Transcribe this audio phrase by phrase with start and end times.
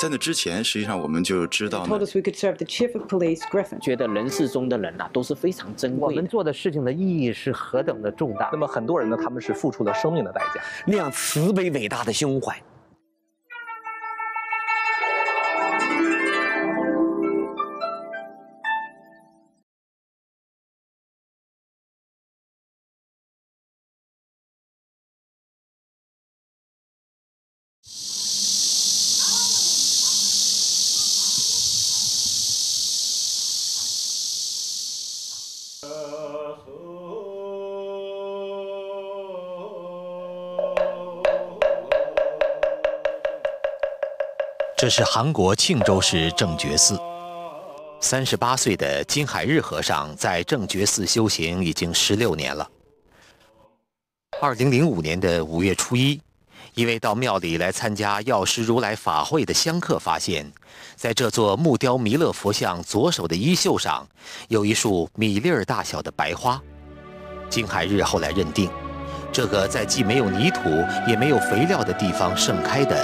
[0.00, 3.80] 在那之前，实际上我们就知道呢 told us we could serve the chief of police, Griffin.
[3.80, 6.28] 觉得人世中的人呐、都是非常珍贵的我们。
[6.28, 8.58] 做的事情的意义是何等的重大那。
[8.58, 10.60] 么很多人呢，他们是付出了生命的代价。
[10.86, 12.62] 那样慈悲伟大的胸怀，
[44.86, 46.96] 这是韩国庆州市正觉寺。
[47.98, 52.70] 三十八岁的金海日和尚在正觉寺修行已经十六年了。
[54.40, 56.20] 二零零五年的五月初一，
[56.74, 60.48] 一位到庙里来参加药师如来法会的香客发现，
[60.94, 64.06] 在这座木雕弥勒佛像左手的衣袖上，
[64.46, 66.62] 有一束米粒儿大小的白花。
[67.50, 68.70] 金海日后来认定，
[69.32, 70.60] 这个在既没有泥土
[71.06, 72.96] 也没有肥料的地方盛开的，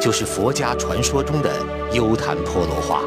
[0.00, 1.50] 就是佛家传说中的
[1.92, 3.00] 优昙婆罗花。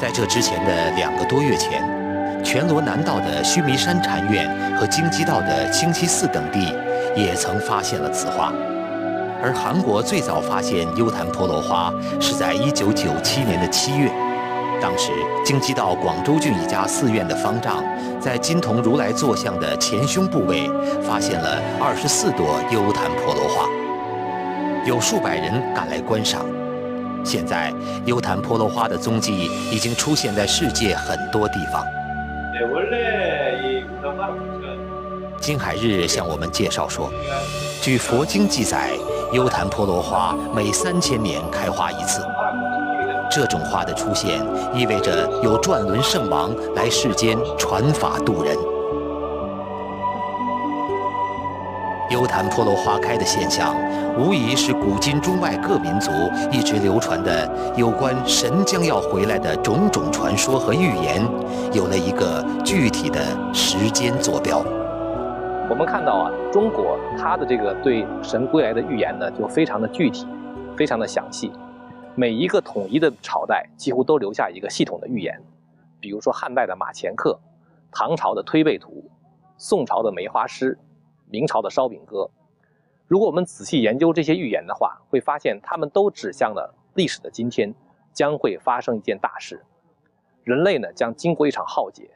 [0.00, 1.82] 在这之前的两个多月前，
[2.44, 6.74] 全罗南道的须弥山禅院和京畿道的清溪寺等地
[7.14, 8.52] 也曾发现了此花。
[9.42, 14.10] 而韩国最早发现优昙婆罗花是在1997年的七月，
[14.80, 15.10] 当时
[15.44, 17.82] 京畿道广州郡一家寺院的方丈，
[18.20, 20.68] 在金童如来坐像的前胸部位
[21.02, 23.68] 发现了二十四朵优昙婆罗花，
[24.84, 26.44] 有数百人赶来观赏。
[27.24, 27.72] 现在，
[28.04, 31.84] 优昙婆罗花的踪迹已经出现在世界很多地方。
[35.40, 37.10] 金海日向我们介绍说，
[37.82, 38.90] 据佛经记载，
[39.32, 42.20] 优昙婆罗花每三千年开花一次。
[43.30, 44.40] 这种花的出现，
[44.74, 48.56] 意味着有转轮圣王来世间传法度人。
[52.10, 53.74] 优昙婆罗花开的现象，
[54.16, 56.10] 无疑是古今中外各民族
[56.52, 61.20] 一直流传的有关神将要回来的种种传说和预言，
[61.72, 63.20] 有了一个具体的
[63.52, 64.62] 时间坐标。
[65.68, 70.28] 我们看到啊，中国它的这个对神归来的预言呢，就非常的具体，
[70.76, 71.50] 非常的详细。
[72.18, 75.38] 每一个统一的朝代几乎都留下一个系统的预言，
[76.00, 77.38] 比如说汉代的马前课，
[77.92, 79.04] 唐朝的推背图，
[79.58, 80.78] 宋朝的梅花诗，
[81.28, 82.30] 明朝的烧饼歌。
[83.06, 87.74] 如果我们仔细研究这些预言的话，会发现他们都指向了历史的今天
[88.14, 89.62] 将会发生一件大事，
[90.42, 92.08] 人类呢将经过一场浩劫，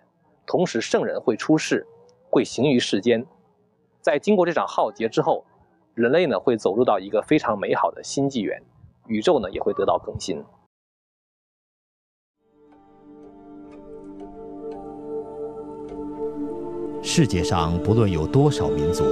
[0.47, 1.87] 同时圣人会出世，
[2.31, 3.27] 会行于世间。
[4.01, 5.45] 在经过这场浩劫之后，
[5.93, 8.63] 人类呢会走入到一个非常美好的新纪元，
[9.11, 10.43] 宇宙呢也会得到更新。
[17.03, 19.03] 世界上不论有多少民族，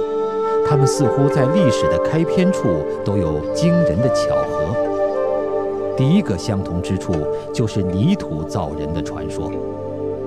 [0.65, 2.69] 他们似乎在历史的开篇处
[3.03, 4.73] 都有惊人的巧合。
[5.97, 7.11] 第一个相同之处
[7.53, 9.51] 就是泥土造人的传说。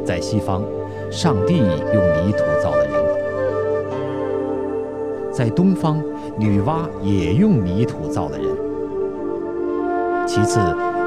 [0.04, 0.62] 在西方，
[1.10, 2.93] 上帝用泥土造了人；
[5.33, 6.03] 在东方，
[6.37, 8.72] 女娲也用泥土造了人。
[10.34, 10.59] 其次，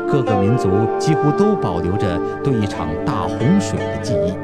[0.07, 0.69] 各个民族
[0.99, 4.37] 几乎都保留着对一场大洪水的记忆。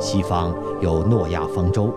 [0.00, 1.94] 西方有诺亚方舟，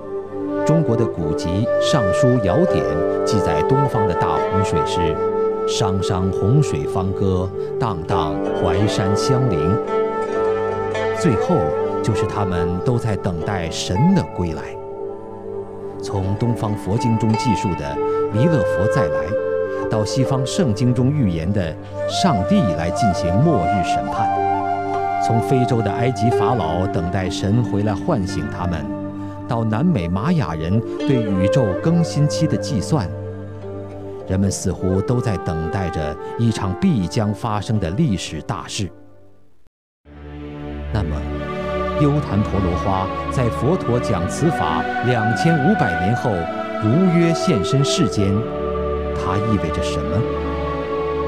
[0.64, 1.48] 中国的古籍
[1.82, 2.86] 《尚书尧典》
[3.24, 5.18] 记载东方的大洪水是
[5.80, 7.50] “汤汤洪水方歌，
[7.80, 9.58] 荡荡淮山相邻”。
[11.20, 11.56] 最后
[12.04, 14.62] 就是他们都在等待神的归来。
[16.00, 17.98] 从东方佛经中记述的
[18.32, 19.26] 弥勒佛再来，
[19.90, 21.76] 到西方圣经中预言的
[22.10, 24.30] 上帝来进行末日审判。
[25.26, 28.86] 从非洲的埃及法老等待神回来唤醒他们，
[29.48, 33.10] 到南美玛雅人对宇宙更新期的计算，
[34.28, 38.90] 人们似乎都在等待着一场必将发生的历史大事。
[40.94, 41.16] 那么，
[42.02, 46.32] 优昙婆罗花在佛陀讲此法两千五百年后
[46.84, 48.32] 如约现身世间，
[49.18, 50.22] 它意味着什么？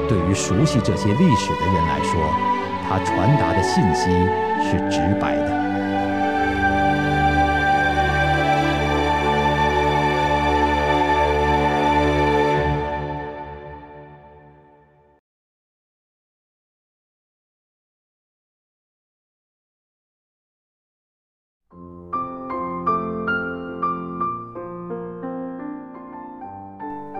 [0.08, 2.20] 对于熟悉这些历史的人来说，
[2.88, 4.10] 它传达的信息
[4.60, 5.69] 是直白的。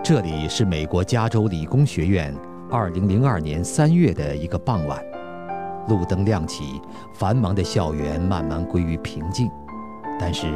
[0.03, 2.35] 这里是美国加州理工学院
[2.71, 4.99] 2002年3月的一个傍晚，
[5.87, 6.81] 路灯亮起，
[7.13, 9.47] 繁忙的校园慢慢归于平静。
[10.19, 10.47] 但是，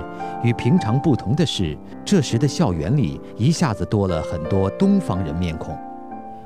[0.43, 5.77] 与平常不同的是，这时的校园里一下子多了很多东方人面孔，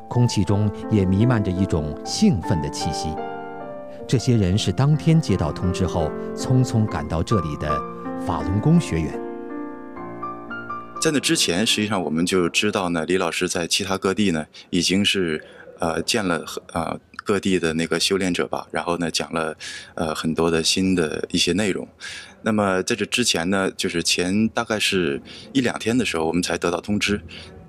[0.10, 3.16] 空气中也弥漫着一种兴奋的气息。
[4.06, 7.82] 这些人是当天接到通知后匆匆赶到这里的
[8.20, 9.29] 法轮功学员。
[11.00, 15.42] 在那之前，实际上我们就知道呢，李老师在其他各地呢已经是
[15.80, 19.56] 呃见了呃各地的那个修炼者吧，然后呢讲了
[19.96, 21.88] 呃很多的新的一些内容。
[22.42, 25.22] 那么在这之前呢，就是前大概是
[25.54, 27.22] 一两天的时候，我们才得到通知，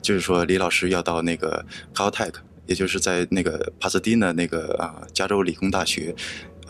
[0.02, 2.34] 就是说李老师要到那个 Caltech，
[2.66, 6.12] 也就是在那个帕斯蒂纳那个啊加州理工大学，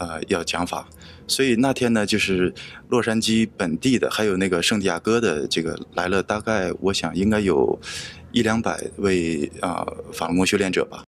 [0.01, 0.89] 呃要讲法。
[1.29, 2.53] 所以那天呢，就是
[2.89, 7.79] 洛杉矶本地的，还有那个圣地亚哥的这个来了，大概我想应该有
[8.33, 11.05] 一两百位啊法轮功修炼者吧。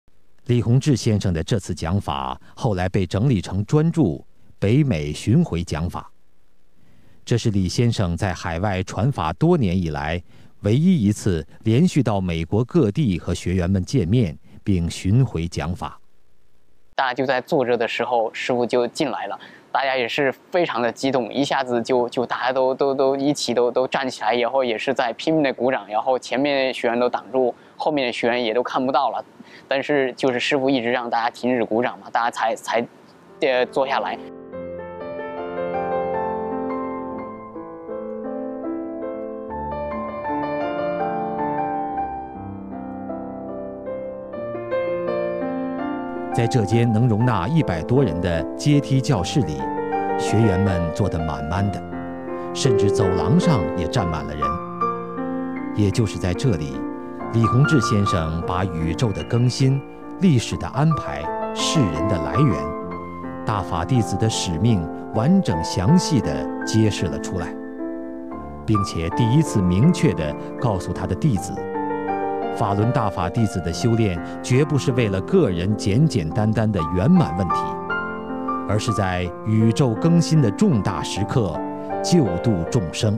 [0.46, 4.02] 李洪志先生的这次讲法后来被整理成专著
[4.58, 6.10] 《北美巡回讲法》，
[7.24, 10.20] 这是李先生在海外传法多年以来
[10.62, 16.00] 唯一一次连续到美国各地和学员们见面并巡回讲法。
[16.98, 19.38] 大家就在坐着的时候，师傅就进来了。
[19.70, 29.24] 大家也是非常的激动，一下子就就大家都都都一起都都站起来，以后也是在拼命的鼓掌，然后前面的学员都挡住，后面的学员也都看不到了，
[29.68, 32.84] 但是就是师傅一直让大家停止鼓掌嘛，大家才才，
[33.42, 34.18] 呃坐下来。
[46.38, 49.60] 在这间能容纳一百多人的阶梯教室里，
[50.16, 51.82] 学员们坐得满满的，
[52.54, 54.42] 甚至走廊上也站满了人。
[55.74, 56.80] 也就是在这里，
[57.32, 59.82] 李洪志先生把宇宙的更新、
[60.20, 61.24] 历史的安排、
[61.56, 62.54] 世人的来源、
[63.44, 67.52] 大法弟子的使命，完整详细地揭示了出来，
[68.64, 71.52] 并且第一次明确地告诉他的弟子。
[72.58, 77.54] 法轮大法弟子的修炼，绝不是为了个人简简单单的圆满问题，
[78.68, 81.56] 而是在宇宙更新的重大时刻，
[82.02, 83.16] 救度众生。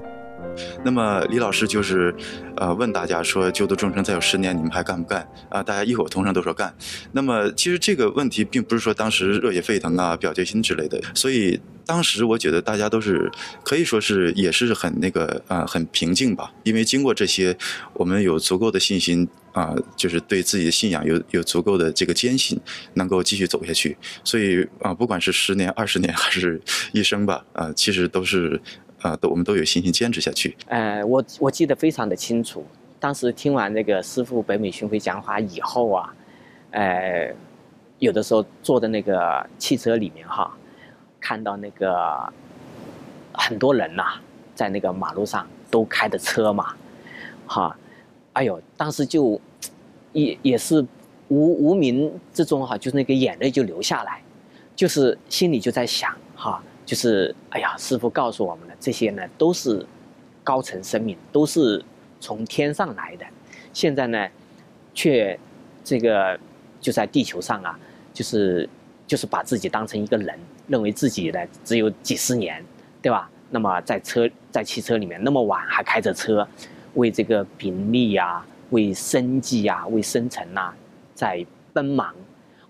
[0.84, 2.14] 那么李老师就是，
[2.56, 5.26] 呃，问大家说，救度众生再有十年，你们还干不干？
[5.48, 6.74] 啊，大家异口同声都说干。
[7.12, 13.30] 那么其实这个问题并不是说当时热血沸腾啊、表决心之类的，所以当时我觉得大家都是
[13.64, 16.52] 可以说是也是很那个呃，很平静吧。
[16.62, 17.56] 因为经过这些，
[17.94, 22.58] 我们有足够的信心啊，就是对自己的信仰有有足够的这个坚信，
[22.94, 23.96] 能够继续走下去。
[24.24, 26.60] 所以啊，不管是十年、二十年还是
[26.92, 28.60] 一生吧，啊，其实都是。
[29.00, 30.56] 啊，都我们都有信心坚持下去。
[30.66, 32.64] 呃，我我记得非常的清楚，
[32.98, 36.14] 当时听完那个师傅北美巡回讲法以后啊，
[36.72, 37.34] 呃，
[37.98, 40.54] 有的时候坐在那个汽车里面哈，
[41.18, 42.30] 看到那个
[43.32, 44.20] 很多人呐，
[44.54, 46.74] 在那个马路上都开的车嘛，
[47.46, 47.76] 哈，
[48.34, 49.40] 哎呦，当时就
[50.12, 50.84] 也也是
[51.28, 54.22] 无无名之中哈，就是那个眼泪就流下来，
[54.76, 56.62] 就是心里就在想哈。
[56.90, 59.86] 就是哎呀，师傅告诉我们的这些呢，都是
[60.42, 61.80] 高层生命，都是
[62.18, 63.24] 从天上来的。
[63.72, 64.26] 现在呢，
[64.92, 65.38] 却
[65.84, 66.36] 这个
[66.80, 67.78] 就在地球上啊，
[68.12, 68.68] 就是
[69.06, 72.60] 就是把自己当成一个人，认为自己呢只有几十年，
[73.00, 73.30] 对吧？
[73.50, 76.44] 那么在车在汽车里面那么晚还开着车，
[76.94, 80.74] 为这个名利呀，为生计呀，为生存呐，
[81.14, 82.12] 在奔忙。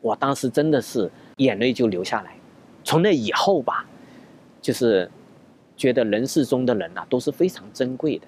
[0.02, 2.34] 我当时真的是眼泪就流下来。
[2.84, 3.86] 从那以后吧。
[4.60, 5.10] 就是
[5.76, 8.26] 觉得人世中的人呐都是非常珍贵的。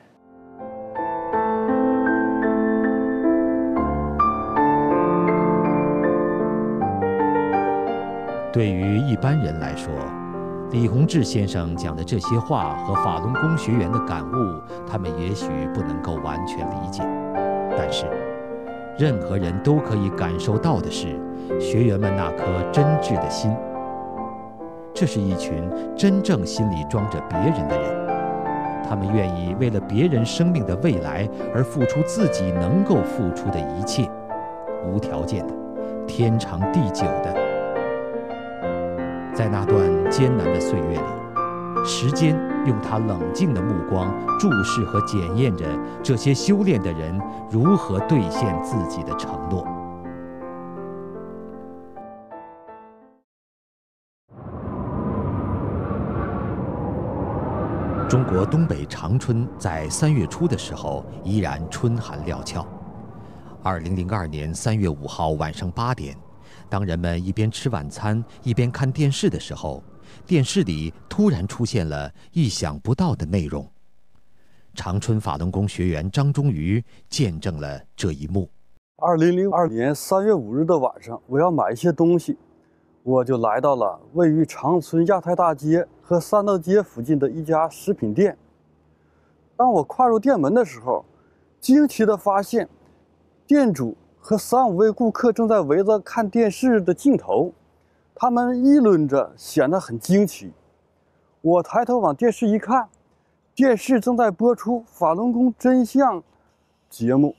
[8.53, 9.91] 对于一般人来说，
[10.73, 17.03] 李洪志先生讲的这些话和法轮功学员的感悟，他们也许不能够完全理解。
[17.77, 18.05] 但是，
[18.99, 21.19] 任何人都可以感受到的是，
[21.59, 23.51] 学员们那颗真挚的心。
[24.95, 28.07] 这是一群真正心里装着别人的人，
[28.89, 34.09] 他们愿意为了别人生命的未来而付出自己能够付出的一切，
[34.87, 35.55] 无条件的，
[36.07, 37.35] 天长地久的。
[39.35, 39.81] 在那段
[40.11, 45.65] 艰难的岁月里，时间用它冷静的目光注视和检验着
[46.03, 47.19] 这些修炼的人
[47.51, 49.67] 如何兑现自己的承诺。
[58.13, 62.63] 中国东北长春在三月初的时候依然春寒料峭，
[63.63, 66.15] 二零零二年三月五号晚上八点，
[66.69, 69.83] 当人们一边吃晚餐一边看电视的时候，
[70.27, 73.67] 电视里突然出现了意想不到的内容。
[74.75, 78.47] 长春法轮功学员张忠于见证了这一幕。
[78.99, 82.37] 二零零二年三月五日的晚上，我要买一些东西，
[83.05, 88.39] 我就来到了位于长春亚太大街和三道街附近的一家食品店。
[89.57, 91.05] 当我跨入店门的时候，
[91.61, 92.69] 惊奇地发现，
[93.47, 97.53] 店主和三五位顾客正在围着看电视的镜头，
[98.15, 100.53] 他们议论着，显得很惊奇。
[101.41, 102.89] 我抬头往电视一看。
[103.55, 106.19] 电视正在播出《法轮功真相》
[106.89, 107.35] 节目，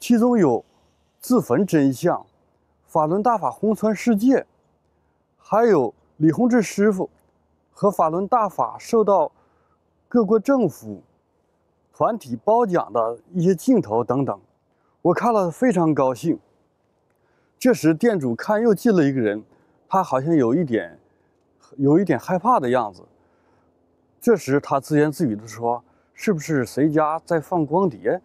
[0.00, 0.60] 其中有
[1.20, 2.16] 《自焚真相》
[2.86, 4.36] 《法轮大法红传世界》，
[5.54, 7.08] 还有李洪志师傅
[7.70, 9.30] 和法轮大法受到
[10.08, 11.00] 各国政府
[11.92, 14.36] 团体褒奖的一些镜头等等。
[15.00, 16.36] 我看了非常高兴。
[17.56, 19.44] 这时，店主看又进了一个人，
[19.88, 20.98] 他好像有一点
[21.76, 23.04] 有一点害怕的样子。
[24.20, 25.84] 这时，他自言自语地说
[26.14, 28.20] ：“是不是谁家在放光碟？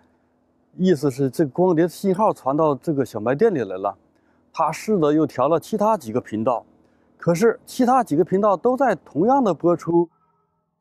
[0.78, 3.96] 意思是这光碟信号传到这个小卖店里来了。”
[4.52, 6.66] 他试着又调了其他几个频道，
[7.20, 10.06] 可是其他几个频道都在同样的播出《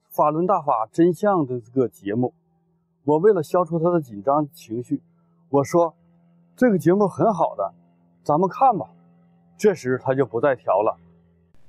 [0.09, 2.33] 法轮大法真相》的这个节目。
[3.03, 5.03] 我为了消除他的紧张情绪，
[5.49, 5.93] 我说
[6.57, 7.75] ：“这个节目很好的，
[8.23, 8.89] 咱们看吧。”
[9.59, 10.97] 这时他就不再调了。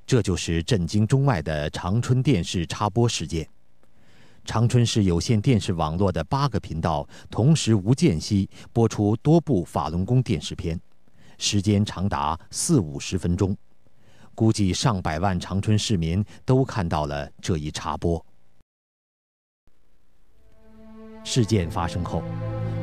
[0.06, 3.50] 这就是震惊中外的长春电视插播事件。
[4.46, 10.80] 长春市有线电视网络的八个频道同时无间隙播出多部法轮功电视片，
[11.40, 13.58] 时间长达四五十分钟，
[14.39, 18.25] 估计上百万长春市民都看到了这一插播。
[21.25, 22.24] 事件发生后，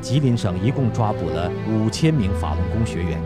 [0.02, 3.18] 吉林省一共抓捕了五千名法轮功学员，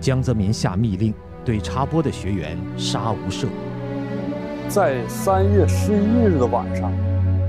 [0.00, 1.12] 江泽民下密令。
[1.44, 3.48] 对插播的学员杀无赦。
[4.68, 6.92] 在三月十一日的晚上，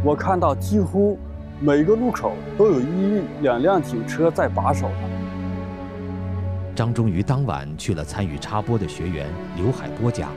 [0.04, 1.18] 我看到几乎
[1.60, 5.15] 每个路口都有一两辆警车在把守呢。
[6.76, 10.30] 张忠瑜当晚去了参与插播的学员刘海波家，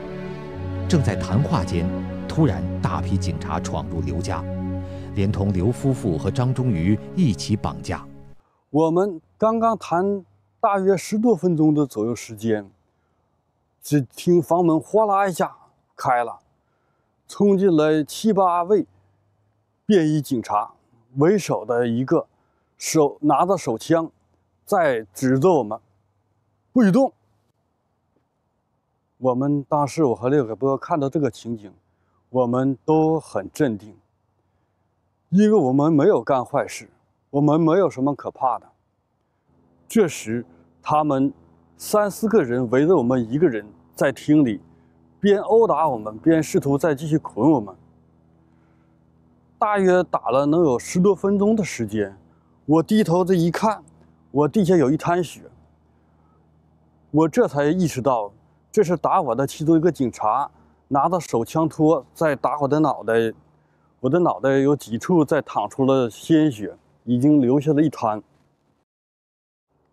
[0.88, 1.84] 正在谈话间，
[2.28, 4.44] 突然大批警察闯入刘家，
[5.16, 8.06] 连同刘夫妇和张忠瑜一起绑架。
[8.70, 10.24] 我们刚刚谈
[10.60, 12.70] 大约十多分钟的左右时间。
[13.80, 15.56] 只听房门哗啦一下
[15.96, 16.40] 开了，
[17.26, 18.86] 冲进来七八位
[19.86, 20.72] 便衣警察，
[21.16, 22.26] 为首的一个
[22.76, 24.10] 手拿着手枪，
[24.66, 25.78] 在指着我们，
[26.78, 27.12] 不许动。
[29.16, 31.72] 我们当时我和刘海波看到这个情景，
[32.30, 33.96] 我们都很镇定，
[35.30, 36.88] 因为我们没有干坏事，
[37.30, 38.66] 我们没有什么可怕的。
[39.88, 40.46] 这时，
[40.80, 41.32] 他们
[41.76, 43.66] 三四个人围着我们一个人。
[43.96, 44.60] 在厅里，
[45.18, 47.74] 边殴打我们，边试图再继续捆我们。
[49.58, 52.16] 大约打了能有十多分钟的时间，
[52.66, 53.82] 我低头这一看，
[54.30, 55.47] 我地下有一滩血。
[57.10, 58.32] 我这才意识到，
[58.70, 60.50] 这是打我的其中一个警察
[60.88, 63.32] 拿着手枪托在打我的脑袋，
[64.00, 68.22] 我的脑袋有几处在淌出了鲜血，已经流下了一滩。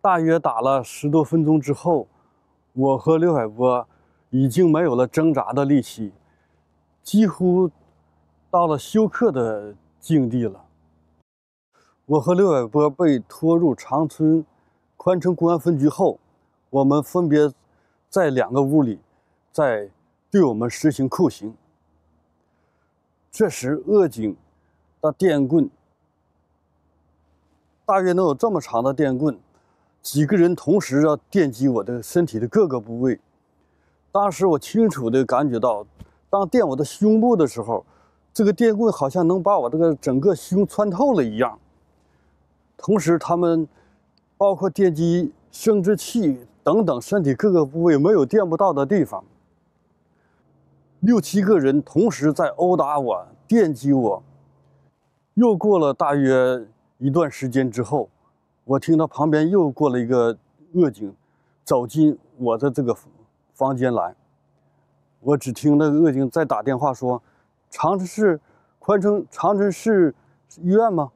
[0.01, 2.07] 大约打了十多分钟之后，
[2.74, 3.88] 我和刘海波。
[4.31, 6.12] 已经没有了挣扎的力气，
[7.01, 7.72] 几乎
[8.51, 10.65] 到了休克的境地了。
[12.05, 14.45] 我和刘海波被拖入长春
[14.98, 16.19] 宽城公安分局后，
[16.75, 17.50] 我们分别
[18.10, 19.00] 在两个屋里，
[19.53, 19.89] 在
[20.29, 21.55] 对我们实行酷刑。
[23.32, 24.36] 这时，恶警
[25.00, 25.70] 的电棍
[27.86, 29.39] 大约能有这么长的电棍，
[30.01, 33.22] 几个人同时要电击我的身体的各个部位。
[34.12, 35.88] 当时我清楚地感觉到，
[36.29, 37.86] 当电我的胸部的时候，
[38.34, 41.58] 这个电棍好像能把我这个整个胸穿透了一样。
[42.75, 43.65] 同时，他们
[44.36, 49.24] 包括电击生殖器等等身体各个部位没有电不到的地方，
[51.01, 54.24] 六七个人同时在殴打我、电击我。
[55.36, 56.65] 又过了大约
[56.98, 58.10] 一段时间之后，
[58.63, 60.36] 我听到旁边又过了一个
[60.74, 61.15] 恶警，
[61.63, 62.98] 走进我的这个。
[63.53, 64.13] 房间来，
[65.22, 67.22] 我只听那个恶警在打电话说
[67.72, 68.38] ：“长春市
[68.79, 70.13] 宽城长春市
[70.57, 71.10] 医院吗？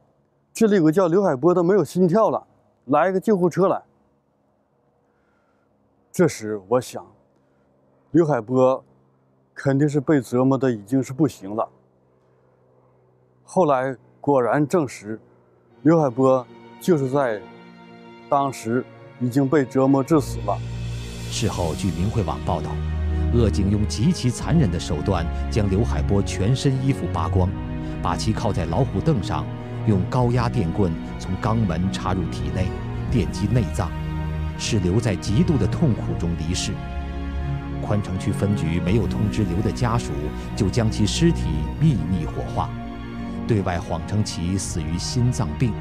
[0.53, 2.47] 这里有个叫刘海波的没有心跳了，
[2.85, 3.83] 来一个救护车来。”
[6.19, 7.01] 这时我想，
[8.11, 8.83] 刘海波
[9.53, 11.65] 肯定是被折磨的已经是不行了。
[13.45, 15.17] 后来果然证实，
[15.83, 16.45] 刘海波
[16.81, 17.41] 就是在
[18.29, 18.83] 当时
[19.21, 20.57] 已经被折磨致死了。
[21.31, 22.69] 事后，据明慧网报道，
[23.33, 27.49] 恶警用极其残忍的手段将刘海波全身衣服扒光，
[28.03, 29.45] 把其铐在老虎凳上，
[29.87, 32.67] 用高压电棍从肛门插入体内，
[33.09, 33.89] 电击内脏，
[34.59, 36.73] 是刘在极度的痛苦中离世。
[37.81, 40.11] 宽城区分局没有通知刘的家属，
[40.55, 41.45] 就将其尸体
[41.79, 42.69] 秘密火化，
[43.47, 45.71] 对外谎称其死于心脏病。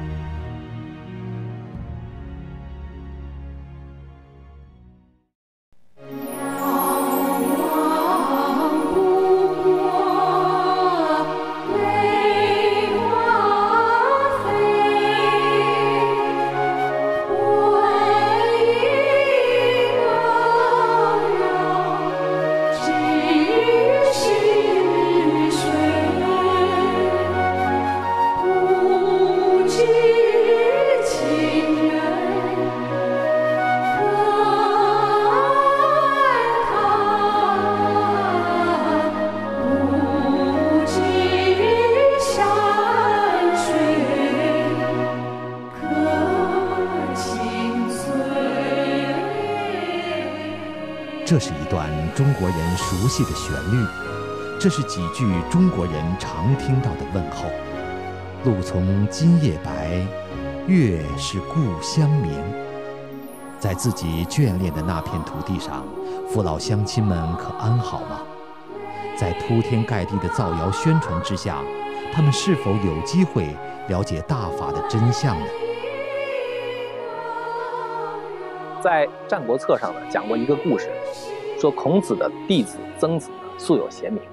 [53.71, 53.85] 律，
[54.59, 57.45] 这是几句中国人常听到的问候
[58.43, 60.05] ：“路从今夜白，
[60.67, 62.31] 月是故乡明。”
[63.59, 65.85] 在自己眷恋的那片土地上，
[66.29, 68.21] 父老乡亲们可安好吗？
[69.17, 71.61] 在铺天盖地的造谣宣传之下，
[72.13, 73.53] 他们是否有机会
[73.89, 75.45] 了解大法的真相呢？
[78.81, 80.89] 在《战国策》上呢，讲过一个故事，
[81.59, 84.23] 说孔子的弟子曾子呢素有贤名，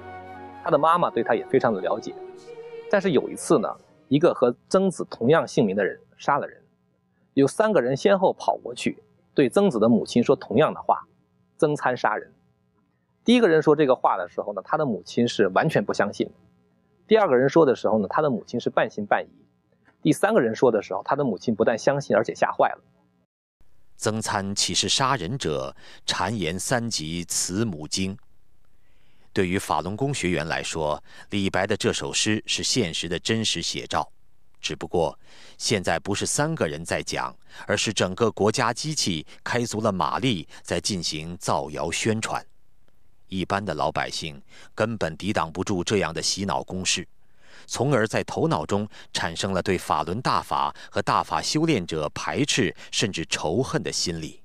[0.63, 2.15] 他的妈妈对他也非常的了解。
[2.89, 3.67] 但是有一次呢，
[4.07, 6.61] 一个和曾子同样姓名的人杀了人，
[7.33, 9.03] 有三个人先后跑过去，
[9.33, 11.05] 对曾子的母亲说同样的话
[11.59, 12.31] ：“曾参杀人。”
[13.25, 16.29] 第一个人说这个话的时候呢，他的母亲是完全不相信；
[17.07, 19.27] 第二个人说的时候呢，他的母亲是半信半疑；
[20.01, 22.79] 第三个人说的时候，他的母亲不但相信，而且吓坏了。
[23.97, 25.75] 曾参岂是杀人者？
[26.05, 28.15] 谗言三级慈母经。
[29.33, 34.07] 对于法轮功学员来说，李白的这首诗是现实的真实写照。
[34.61, 35.17] 只不过，
[35.57, 42.43] 现在不是三个人在讲，而是整个国家机器开足了马力，在进行造谣宣传。
[43.27, 44.41] 一般的老百姓
[44.73, 47.07] 根本抵挡不住这样的洗脑攻势。
[47.67, 54.41] 从而在头脑中产生了对法轮大法和大法修炼者排斥甚至仇恨的心理。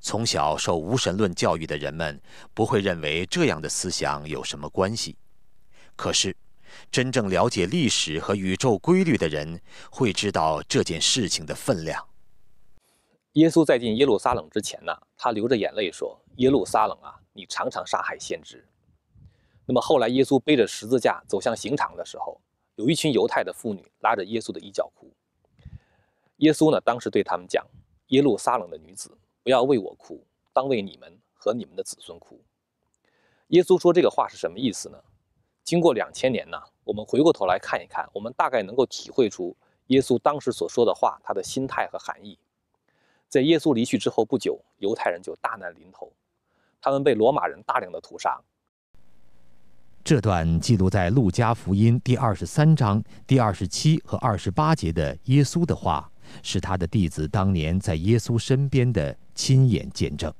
[0.00, 2.18] 从小受无神论教育的人们
[2.54, 5.16] 不会认为这样的思想有什么关系，
[5.96, 6.34] 可是
[6.92, 12.06] 真正了解历史和宇宙规律的人会知道这件事情的分量。
[13.32, 18.64] 耶稣在进耶路撒冷之前呢，他流着眼泪说：“耶路撒冷啊，你常常杀害先知。”
[19.68, 22.40] 那么后来，耶稣背着十字架走向刑场的时候，
[22.76, 25.10] 有一群犹太的妇女拉着耶稣的衣角哭。
[26.36, 27.66] 耶稣呢，当时对他们讲
[28.08, 29.10] ：“耶路撒冷的女子，
[29.42, 32.40] 不要为我哭，当为你们和你们的子孙哭。”
[33.48, 34.98] 耶稣说这个话是什么意思呢？
[35.64, 39.56] 经过两千年呢，我们回过头来看一看，我们大概能够体会出
[39.88, 42.38] 耶稣当时所说的话他的心态和含义。
[43.28, 46.12] 在耶稣离去之后不久，犹太人就大难临头，
[46.80, 48.40] 他们被罗马人大量的屠杀。
[50.06, 56.08] 这段记录在《路加福音》第二十三章第二十七和二十八节的耶稣的话，
[56.44, 60.32] 是他的弟子当年在耶稣身边的亲眼见证。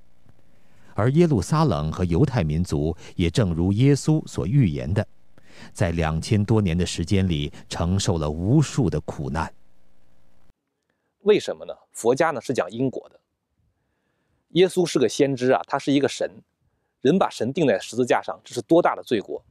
[0.95, 5.05] 而耶路撒冷和犹太民族也正如耶稣所预言的，
[5.73, 9.53] 在两千多年的时间里承受了无数的苦难。
[11.23, 11.75] 为什么呢？
[11.91, 13.19] 佛家呢是讲因果的。
[14.51, 16.31] 耶稣是个先知啊，他是一个神，
[17.01, 19.45] 人把神钉在十字架上，这是多大的罪过！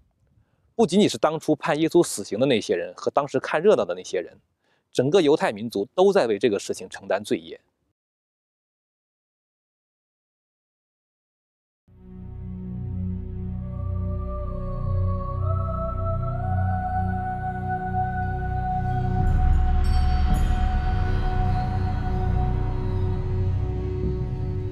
[0.77, 4.37] 不仅仅是当初判耶稣死刑的那些人和当时看热闹的那些人，
[4.91, 7.57] 整个犹太民族都在为这个事情承担罪业。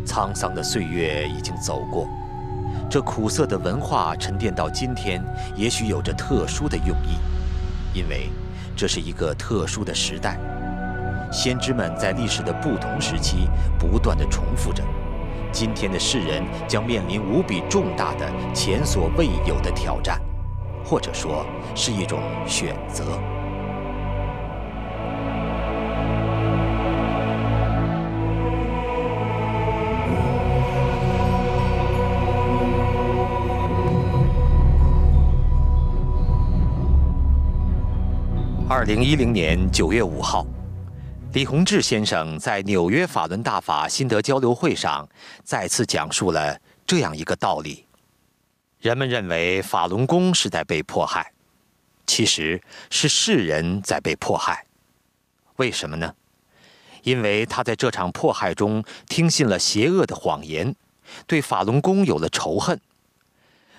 [0.06, 2.06] 沧桑的岁月已经走过。
[2.90, 5.24] 这苦涩的文化沉淀到今天，
[5.56, 7.18] 也许有着特殊的用意，
[7.94, 8.30] 因为
[8.76, 10.38] 这是一个特殊的时代。
[11.32, 13.48] 先知们在历史的不同时期
[13.80, 14.84] 不断的重复着，
[15.52, 20.22] 今天的世人将面临无比重大的、前所未有的挑战，
[20.86, 23.04] 或者说是一种选择。
[38.84, 40.46] 二零一零年九月五号，
[41.32, 45.08] 李洪志先生在纽约法轮大法心得交流会上
[45.42, 47.86] 再次讲述了这样一个道理：
[48.82, 51.32] 人们认为法轮功是在被迫害，
[52.06, 54.66] 其实是世人在被迫害。
[55.56, 56.14] 为什么呢？
[57.04, 60.76] 因为他在这场迫害中听信了邪恶的谎言，
[61.26, 62.78] 对法轮功有了仇恨。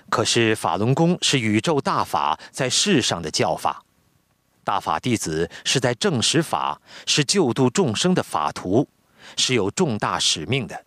[0.09, 3.84] 可是法轮功是宇宙大法在世上的教法，
[4.65, 8.89] 大法弟子是在证实法，是救度众生的法徒，
[9.37, 10.85] 是有重大使命的，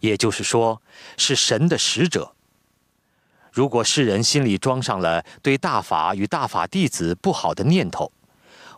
[0.00, 0.80] 也就是说，
[1.18, 2.34] 是神的使者。
[3.52, 8.10] 如果世人心里装上了对大法与大法弟子不好的念头，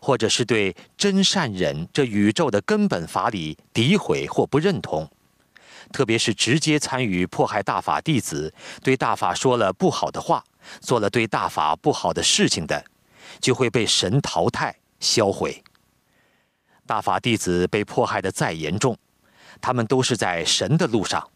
[0.03, 5.11] 或者是对真善忍这宇宙的根本法理诋毁或不认同，
[5.93, 8.53] 特别是直接参与迫害大法弟子、
[8.83, 10.45] 对大法说了不好的话、
[10.81, 12.85] 做了对大法不好的事情的，
[13.41, 15.63] 就会被神淘汰销毁。
[16.87, 18.97] 大法弟子被迫害的再严重，
[19.61, 21.29] 他们都是在神的路上，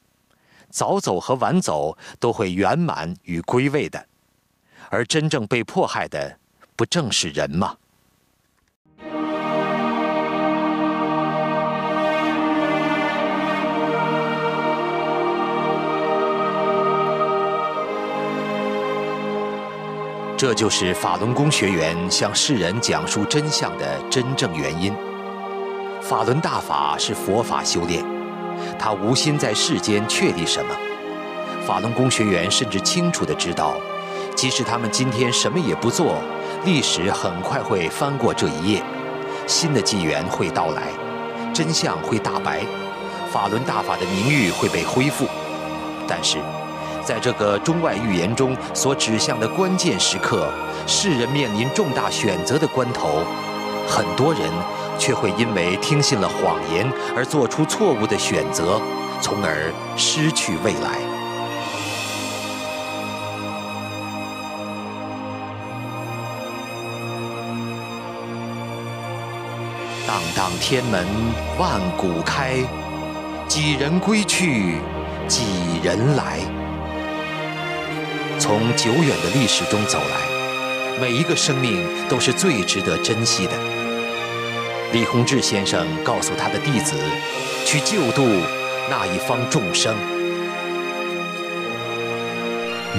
[0.71, 4.07] 早走和晚走都会圆满与归位的，
[4.89, 6.39] 而真正被迫害的，
[6.77, 7.77] 不正是人吗？
[20.41, 24.91] 这就是法轮功学员向世人讲述真相的真正原因。
[26.01, 28.03] 法轮大法是佛法修炼，
[28.79, 30.75] 他无心在世间确立什么。
[31.67, 33.77] 法轮功学员甚至清楚地知道，
[34.35, 36.17] 即使他们今天什么也不做，
[36.65, 38.83] 历史很快会翻过这一页，
[39.47, 40.85] 新的纪元会到来，
[41.53, 42.65] 真相会大白，
[43.31, 45.27] 法轮大法的名誉会被恢复。
[46.09, 46.39] 但是。
[47.05, 50.53] 在这个中外预言中所指向的关键时刻，
[50.87, 53.23] 世人面临重大选择的关头，
[53.87, 54.43] 很多人
[54.99, 58.81] 却会因为听信了谎言而做出错误的选择，
[59.21, 60.99] 从而失去未来。
[70.07, 71.07] 荡荡天门
[71.59, 72.57] 万古开，
[73.49, 74.79] 几人归去，
[75.29, 75.45] 几
[75.83, 76.41] 人来？
[78.41, 83.53] 从久远的历史中走来，每一个生命都是最值得珍惜的。
[84.95, 86.97] 李洪志先生告诉他的弟子，
[87.67, 88.27] 去救度
[88.89, 89.95] 那一方众生。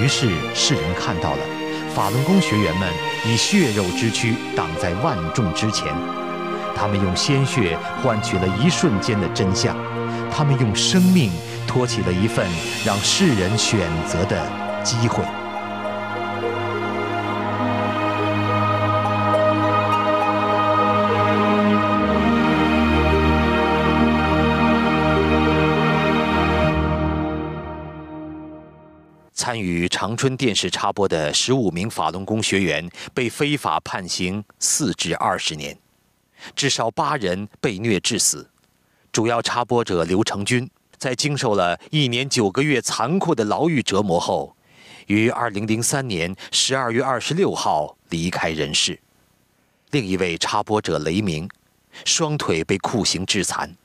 [0.00, 1.38] 于是世人看到了
[1.92, 2.88] 法轮功学员们
[3.26, 5.92] 以血肉之躯挡在万众之前，
[6.76, 9.76] 他们用鲜血换取了一瞬间的真相，
[10.30, 11.32] 他们用生命
[11.66, 12.46] 托起了一份
[12.86, 14.71] 让世人选择的。
[14.82, 15.24] 机会。
[29.34, 35.76] 参与长春电视插播的十五名法轮功学员被非法判刑四至二十年，
[36.54, 38.48] 至少八人被虐致死。
[39.10, 44.56] 主要插播者刘成军在经受了一年九个月残酷的牢狱折磨后。
[45.06, 48.98] 于二零零三年十二月二十六号离开人世。
[49.90, 51.48] 另一位插播者雷鸣，
[52.04, 53.76] 双腿被酷刑致残。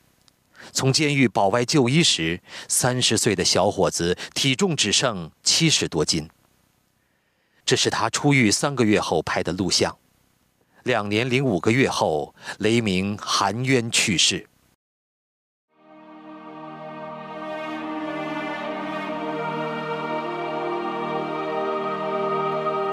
[0.71, 6.29] 从监狱保外就医时，三十岁的小伙子体重只剩七十多斤。
[7.65, 9.97] 这是他出狱三个月后拍的录像。
[10.83, 14.47] 两年零五个月后，雷鸣含冤去世。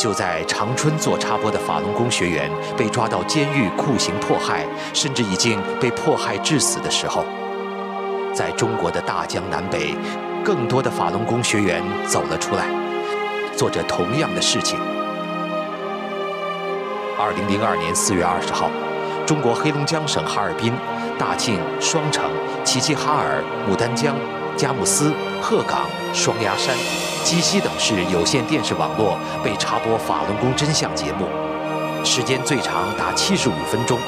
[0.04, 7.24] 就在长春做插播的法轮功学员被抓到监狱酷刑迫害，甚至已经被迫害致死的时候，
[8.34, 9.94] 在中国的大江南北，
[10.44, 12.66] 更多的法轮功学员走了出来，
[13.56, 14.78] 做着同样的事情。
[17.18, 18.68] 二零零二年四月二十号，
[19.24, 20.74] 中国黑龙江省哈尔滨、
[21.18, 22.30] 大庆、双城、
[22.62, 24.14] 齐齐哈尔、牡丹江、
[24.56, 26.74] 佳木斯、鹤岗、双鸭山。
[27.24, 31.26] 鸡西等市有线电视网络被插播法轮功真相节目，
[32.04, 33.98] 时间最长达七十五分钟。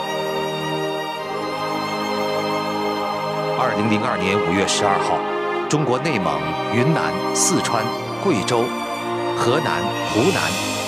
[3.59, 5.19] 二零零二年五月十二号，
[5.67, 6.39] 中国内蒙、
[6.75, 7.83] 云南、四川、
[8.23, 8.65] 贵州、
[9.35, 9.83] 河南、
[10.13, 10.43] 湖南、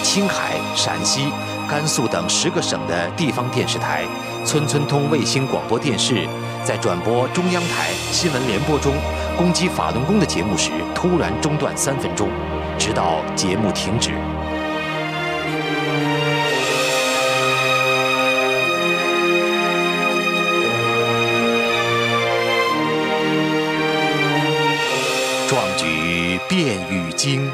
[0.05, 1.33] 青海、陕西、
[1.67, 4.05] 甘肃等十个省的地方电视台、
[4.45, 6.29] 村村通卫星广播电视，
[6.63, 8.93] 在转播中央台新闻联播中。
[9.39, 12.29] 攻击法轮功的节目时突然中断三分钟
[12.77, 14.11] 直到节目停止。
[25.47, 27.49] 壮举变与惊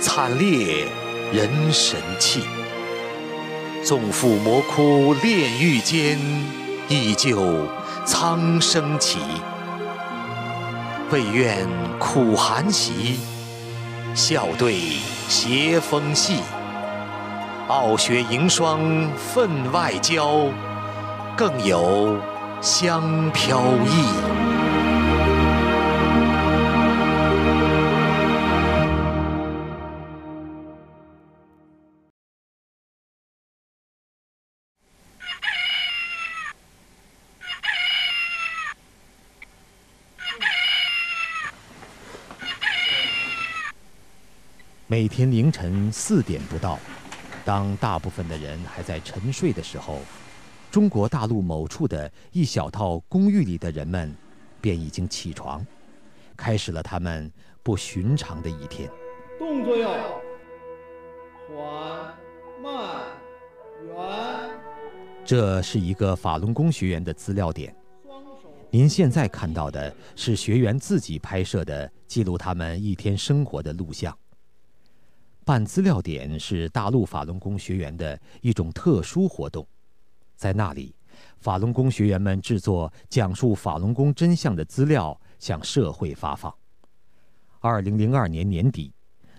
[0.00, 0.88] 惨烈
[1.32, 2.42] 人神泣
[3.84, 6.18] 纵赴魔窟炼狱间
[6.88, 7.68] 依旧
[8.04, 9.20] 苍生起。
[11.10, 11.66] 未愿
[11.98, 13.18] 苦寒习，
[14.14, 14.78] 笑对
[15.26, 16.40] 斜风细。
[17.68, 18.80] 傲雪迎霜
[19.16, 20.48] 分外娇，
[21.34, 22.18] 更有
[22.60, 24.37] 香飘逸。
[44.98, 46.76] 每天凌晨四点不到，
[47.44, 50.00] 当大部分的人还在沉睡的时候，
[50.72, 54.12] 中国大陆某处的一小套公寓里的人们
[54.60, 55.64] 便已经起床，
[56.36, 57.30] 开始了他们
[57.62, 58.90] 不寻常的一天。
[59.38, 59.88] 动作要
[61.46, 62.12] 缓
[62.60, 63.06] 慢
[63.86, 64.50] 圆。
[65.24, 67.72] 这是一个法轮功学员的资料点。
[68.68, 74.12] 您现在看到的是学员自己拍摄的记录他们一天生活的录像。
[75.48, 79.66] 办资料点是大陆法轮功学员的一种特殊活动，
[80.36, 80.94] 在那里，
[81.40, 86.54] 法轮功学员们制作讲述法轮功真相的资料向社会发放。
[87.60, 88.92] 二零零二年年底，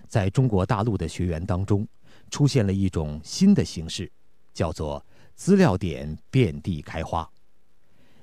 [0.07, 1.87] 在中国大陆的学员当中，
[2.31, 4.11] 出现了一种新的形式，
[4.51, 7.29] 叫做资料点遍地开花。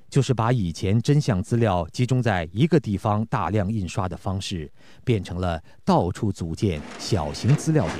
[0.09, 4.71] 就是把以前真相资料集中在一个地方大量印刷的方式，
[5.03, 7.99] 变成了到处组建小型资料点，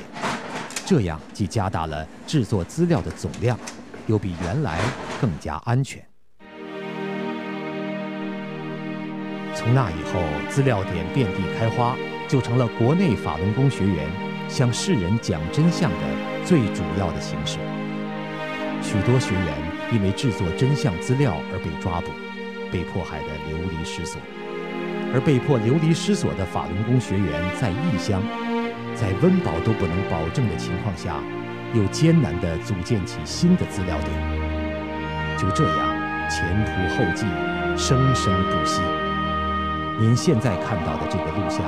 [0.86, 3.58] 这样既加大了制作资料的总量，
[4.06, 4.80] 又比原来
[5.20, 6.02] 更加安全。
[9.54, 11.94] 从那以后，资料点遍地开花，
[12.26, 14.10] 就成了国内法轮功学员
[14.48, 17.58] 向世人讲真相的最主要的形式。
[18.82, 19.67] 许多学员。
[19.90, 22.12] 因为制作真相资料而被抓捕，
[22.70, 24.20] 被迫害得流离失所，
[25.14, 28.20] 而被迫流离失所的法轮功学员在异乡，
[28.94, 31.16] 在温饱都不能保证的情况下，
[31.72, 34.12] 又艰难地组建起新的资料点，
[35.38, 35.80] 就这样
[36.28, 37.24] 前仆后继，
[37.76, 38.82] 生生不息。
[39.98, 41.64] 您现在看到的这个录像，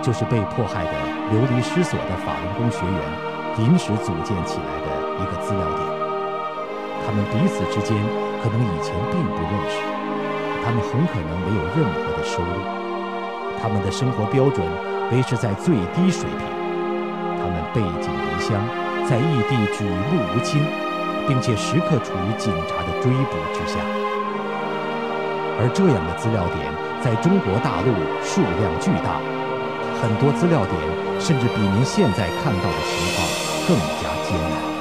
[0.00, 0.92] 就是被迫害的
[1.32, 3.02] 流离失所的法轮功学员
[3.58, 4.85] 临时组建起来的。
[7.06, 7.94] 他们彼此之间
[8.42, 9.78] 可能以前并不认识，
[10.64, 12.58] 他们很可能没有任何的收入，
[13.62, 14.66] 他们的生活标准
[15.12, 16.42] 维持在最低水平，
[17.38, 18.58] 他们背井离乡，
[19.08, 20.60] 在异地举目无亲，
[21.28, 23.78] 并且时刻处于警察的追捕之下。
[25.58, 26.68] 而这样的资料点
[27.00, 29.22] 在中国大陆数量巨大，
[30.02, 30.74] 很多资料点
[31.18, 33.24] 甚至比您现在看到的情况
[33.66, 34.75] 更加艰难。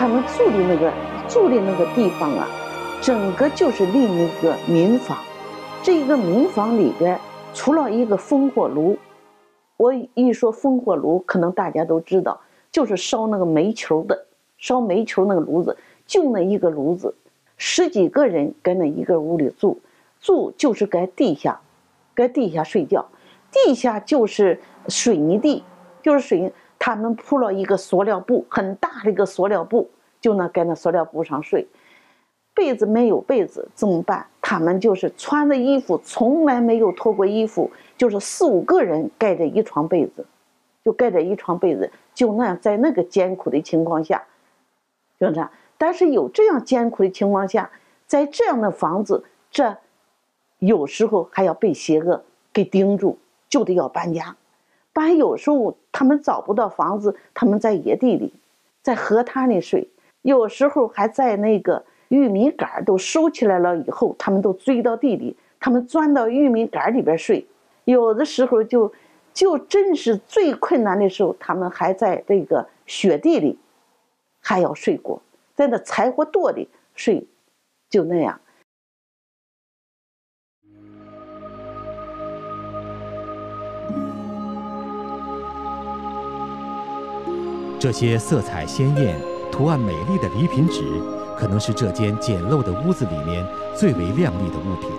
[0.00, 0.90] 他们住的那个
[1.28, 2.48] 住的那个地方啊，
[3.02, 5.18] 整个就是另一个民房。
[5.82, 7.20] 这一个民房里边，
[7.52, 8.96] 除了一个烽火炉，
[9.76, 12.40] 我一说烽火炉，可能大家都知道，
[12.72, 14.24] 就是烧那个煤球的，
[14.56, 17.14] 烧煤球那个炉子，就那一个炉子，
[17.58, 19.82] 十几个人跟那一个屋里住，
[20.18, 21.60] 住就是在地下，
[22.16, 23.06] 在地下睡觉，
[23.52, 25.62] 地下就是水泥地，
[26.02, 26.50] 就是水泥。
[26.80, 29.88] 他们铺了一个塑料布，很大的一个塑料布，
[30.20, 31.68] 就那盖那塑料布上睡。
[32.52, 34.26] 被子没有被子怎么办？
[34.40, 40.26] 他们就是穿的衣服从来没有脱过衣服，就是四五个人盖着一床被子，
[40.82, 44.24] 就盖着一床被子，就那样在那个艰苦的情况下，
[45.20, 45.50] 就这样。
[45.78, 47.70] 但是有这样艰苦的情况下，
[48.06, 49.76] 在这样的房子，这
[50.58, 54.36] 有时候还要被邪恶给盯住，就得要搬家。
[54.92, 58.32] 搬有时候他们找不到房子，他们在野地里，
[58.82, 59.86] 在河滩里睡；
[60.22, 67.46] 有时候还在那个玉米杆都收起来了以后，他们都追到地里，他们钻到玉米杆里边睡。
[67.84, 68.92] 有的时候就，
[69.32, 73.58] 就真是最困难的时候，他们还在这个雪地里，
[74.40, 75.22] 还要睡过，
[75.54, 77.24] 在那柴火垛里睡，
[77.88, 78.40] 就那样。
[87.80, 89.18] 这些色彩鲜艳、
[89.50, 90.82] 图案美丽的礼品纸，
[91.34, 93.42] 可能是这间简陋的屋子里面
[93.74, 94.90] 最为亮丽的物品。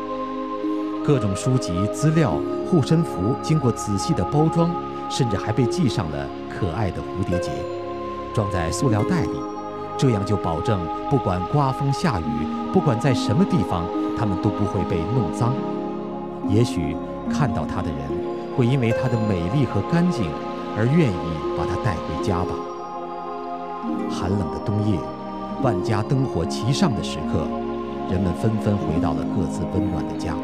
[1.05, 2.33] 各种书籍、资料、
[2.65, 4.71] 护身符，经过仔细的包装，
[5.11, 7.51] 甚至还被系上了可爱的蝴蝶结，
[8.33, 9.39] 装在塑料袋里，
[9.95, 13.85] 这样就保证不管刮风下雨，不管在什么地方，
[14.17, 15.53] 它们都不会被弄脏。
[16.49, 16.97] 也许
[17.31, 17.99] 看到它的人
[18.57, 20.25] 会因为它的美丽和干净
[20.75, 22.55] 而愿意把它带回家吧。
[24.09, 24.99] 寒冷的冬夜，
[25.61, 27.47] 万家灯火齐上的时刻，
[28.09, 30.35] 人们纷纷回到了各自温暖的家。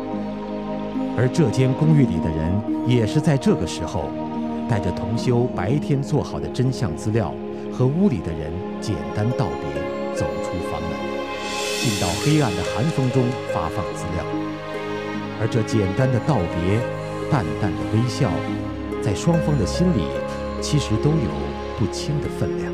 [1.17, 2.51] 而这间公寓里的人
[2.87, 4.09] 也是在这个时候，
[4.69, 7.33] 带着同修白天做好的真相资料，
[7.71, 9.81] 和屋里的人简单道别，
[10.13, 10.91] 走出房门，
[11.81, 13.23] 进到黑暗的寒风中
[13.53, 14.25] 发放资料。
[15.39, 16.79] 而这简单的道别，
[17.31, 18.29] 淡淡的微笑，
[19.01, 20.01] 在双方的心里，
[20.61, 21.29] 其实都有
[21.77, 22.66] 不轻的分量。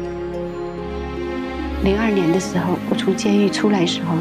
[1.83, 4.15] 零二年的时候，我从监狱出来时候，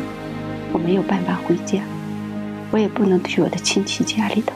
[0.72, 1.80] 我没有办法回家，
[2.72, 4.52] 我也不能去我的亲戚家里头。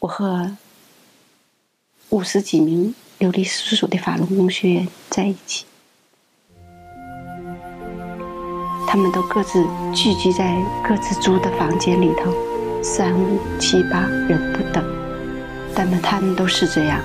[0.00, 0.50] 我和
[2.08, 5.64] 五十几名流离失所的法轮功学员在一起，
[8.88, 12.34] 他们都各自聚集在各自租的房间里头，
[12.82, 14.84] 三五七八人不等，
[15.76, 17.00] 但们他们都是这样：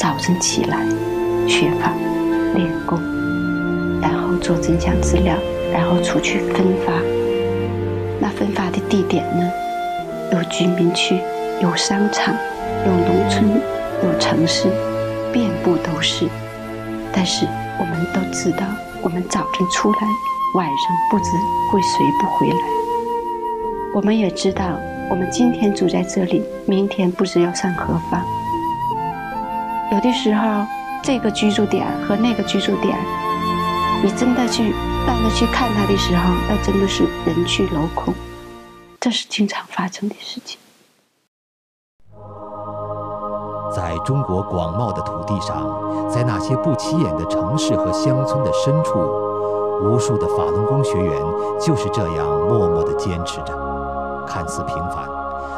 [0.00, 0.82] 早晨起来
[1.46, 1.92] 学法
[2.54, 3.13] 练功。
[4.04, 5.34] 然后做真相资料，
[5.72, 6.92] 然后出去分发。
[8.20, 9.50] 那分发的地点呢？
[10.30, 11.18] 有居民区，
[11.60, 12.34] 有商场，
[12.86, 13.60] 有农村，
[14.02, 14.68] 有城市，
[15.32, 16.26] 遍布都是。
[17.12, 17.46] 但是
[17.78, 18.66] 我们都知道，
[19.02, 19.98] 我们早晨出来，
[20.54, 20.76] 晚上
[21.10, 21.24] 不知
[21.72, 22.56] 会谁不回来。
[23.94, 28.22] 我们也知道，我们今天住在这里，明天不知要上何方。
[29.92, 30.64] 有的时候，
[31.02, 32.96] 这个居住点和那个居住点。
[34.04, 34.70] 你真的去
[35.06, 38.12] 让他去看他的时候，那真的是人去楼空，
[39.00, 40.58] 这是经常发生的事情。
[43.74, 48.98] 在中国广袤的土地上，在那些不起眼的城市和乡村的深处，
[49.82, 51.22] 无数的法轮功学员
[51.58, 55.08] 就是这样默默地坚持着，看似平凡，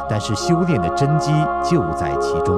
[0.09, 1.33] 但是修炼的真机
[1.69, 2.57] 就在其中，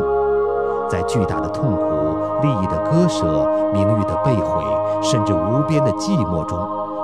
[0.87, 3.25] 在巨大的痛苦、利益的割舍、
[3.73, 4.63] 名誉的被毁。
[5.01, 6.59] 甚至无边的寂寞中，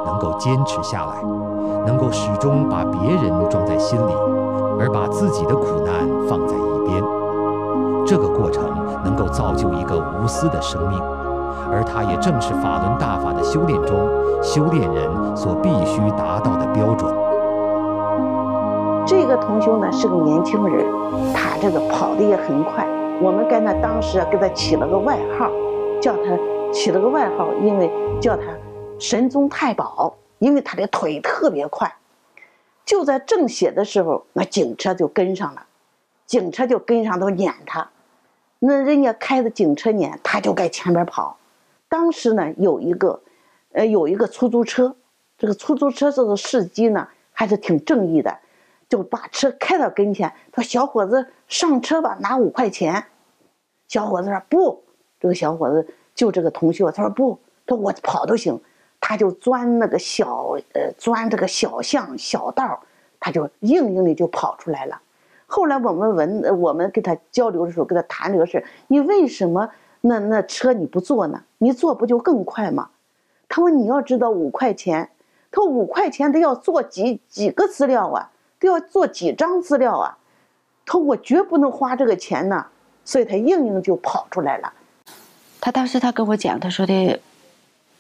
[0.06, 1.24] 能够坚持下来，
[1.86, 4.14] 能够始终把别人装在心里，
[4.80, 7.04] 而把自己的苦难放在一边。
[8.06, 8.64] 这个过程
[9.04, 11.00] 能够造就一个无私的生命，
[11.72, 13.98] 而它也正是法轮大法的修炼中
[14.44, 17.12] 修炼人所必须达到的标准。
[19.08, 20.86] 这个同修呢是个年轻人，
[21.34, 22.86] 他这个跑得也很快，
[23.22, 25.50] 我们跟他当时给他起了个外号，
[26.76, 28.44] 起了个外号，因为叫他
[29.00, 31.96] “神宗太保”，因为他的腿特别快。
[32.84, 35.66] 就在正写的时候，那警车就跟上了，
[36.26, 37.90] 警车就跟上都撵他。
[38.60, 41.38] 那人家开的警车撵，他就在前边跑。
[41.88, 43.22] 当时呢，有一个，
[43.72, 44.98] 呃，有一个出租车，
[45.38, 48.38] 这个出租车这个司机呢还是挺正义的，
[48.90, 53.06] 就把车开到跟前，说：“小伙子，上车吧，拿五块钱。”
[53.88, 54.84] 小伙子说：“不。”
[55.22, 55.88] 这个小伙子。
[56.16, 58.60] 就这个同学，他说不，他说我跑都行，
[59.00, 62.82] 他就钻那个小呃钻这个小巷小道，
[63.20, 65.02] 他就硬硬的就跑出来了。
[65.46, 69.70] 后来我们问，我们跟他交流的时候，跟他谈这个事你为什么
[70.02, 71.44] 那那车你不坐呢？
[71.60, 72.90] 你坐不就更快吗？
[73.48, 75.10] 他说你要知道五块钱，
[75.52, 80.18] 他说五块钱得要做几几个资料啊，都要做几张资料啊，
[80.86, 82.66] 他说我绝不能花这个钱呢，
[83.04, 84.74] 所以他硬硬就跑出来了。
[85.66, 87.20] 他当时他跟我讲，他说的，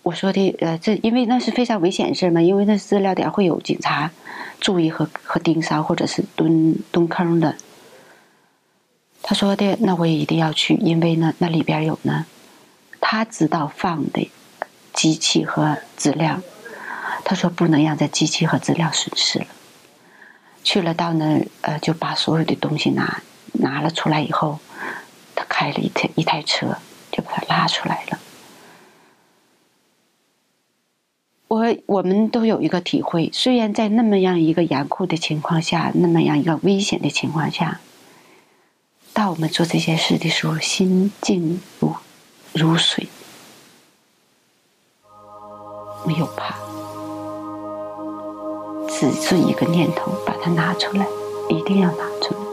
[0.04, 4.12] 我说的，呃，这因为那是非常危险的事嘛，因为那资料点会有警察
[4.60, 7.56] 注意和和盯梢，或者是蹲蹲坑的。
[9.23, 12.28] 他说的，那我也一定要去，因为呢，那里边有呢，
[13.01, 14.30] 他知道放的
[14.93, 16.41] 机器和资料。
[17.24, 19.47] 他说不能让这机器和资料损失了。
[20.63, 24.59] 去了到那，呃，就把所有的东西拿拿了出来以后，
[25.34, 26.78] 他开了一台一台车。
[27.16, 28.20] 就把它拉出来了。
[31.47, 37.80] 我我们都有一个体会，虽然在那么样一个严酷的情况下，那么样一个危险的情况下，
[39.13, 41.95] 当我们做这些事的时候，心静如
[42.51, 43.07] 如水，
[46.05, 46.57] 没有怕，
[48.89, 51.07] 只是一个念头，把它拿出来，
[51.49, 52.45] 一定要拿出来。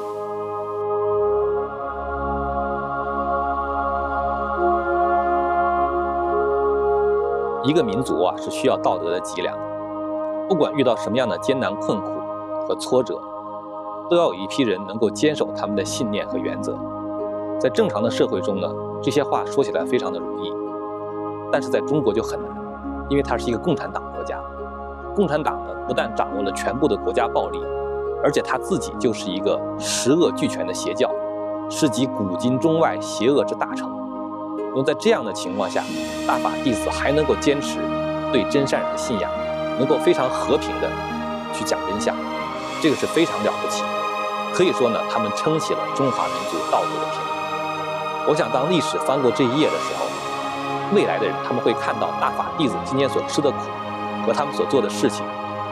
[7.65, 9.57] 一个民族啊，是需要道德的脊梁。
[10.49, 12.11] 不管遇到什么样的艰难困苦
[12.67, 13.21] 和挫折，
[14.11, 16.77] 都要有一批人能够坚守他们的信念和原则。
[17.61, 18.69] 在正常的社会中呢，
[19.01, 20.53] 这些话说起来非常的容易，
[21.53, 22.51] 但是在中国就很难，
[23.09, 24.41] 因为它是一个共产党国家。
[25.15, 27.61] 共产党呢，不但掌握了全部的国家暴力，
[28.25, 31.09] 而且他自己就是一个十恶俱全的邪教，
[31.71, 34.02] 是集古今中外邪恶之大成。
[34.75, 35.85] 那么在这样的情况下，
[36.27, 37.79] 大法弟子还能够坚持
[38.33, 39.31] 对真善人的信仰，
[39.79, 40.89] 能够非常和平的
[41.53, 42.17] 去讲真相，
[42.81, 43.83] 这个是非常了不起。
[44.55, 48.31] 可以说呢，他们撑起了中华民族道德的天幕。
[48.31, 50.07] 我想，当历史翻过这一页的时候，
[50.95, 53.59] 未来的人他们会看到大法弟子今天所吃的苦，
[54.27, 55.23] 和他们所做的事情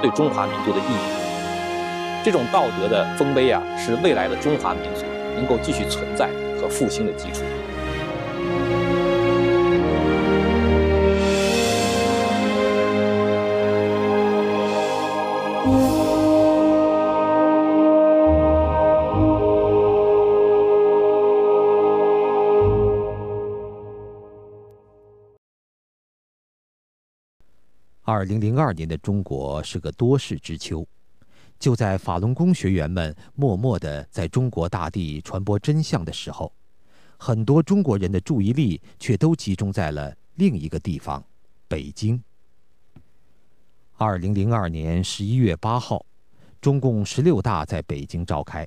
[0.02, 2.22] 对中华民族的意义。
[2.22, 6.28] 这种道德的丰碑啊，是未来的中华民族能够继续存在
[6.60, 7.40] 和复兴的基础。
[28.12, 30.84] 二零零二年的中国是个多事之秋，
[31.60, 36.52] 就在法轮功学员们默默地在中国大地传播真相的时候，
[37.16, 41.24] 很多中国人的注意力却都集中在了另一个地方——
[41.68, 42.20] 北京。
[43.96, 46.04] 二零零二年十一月八号，
[46.60, 48.66] 中共十六大在北京召开。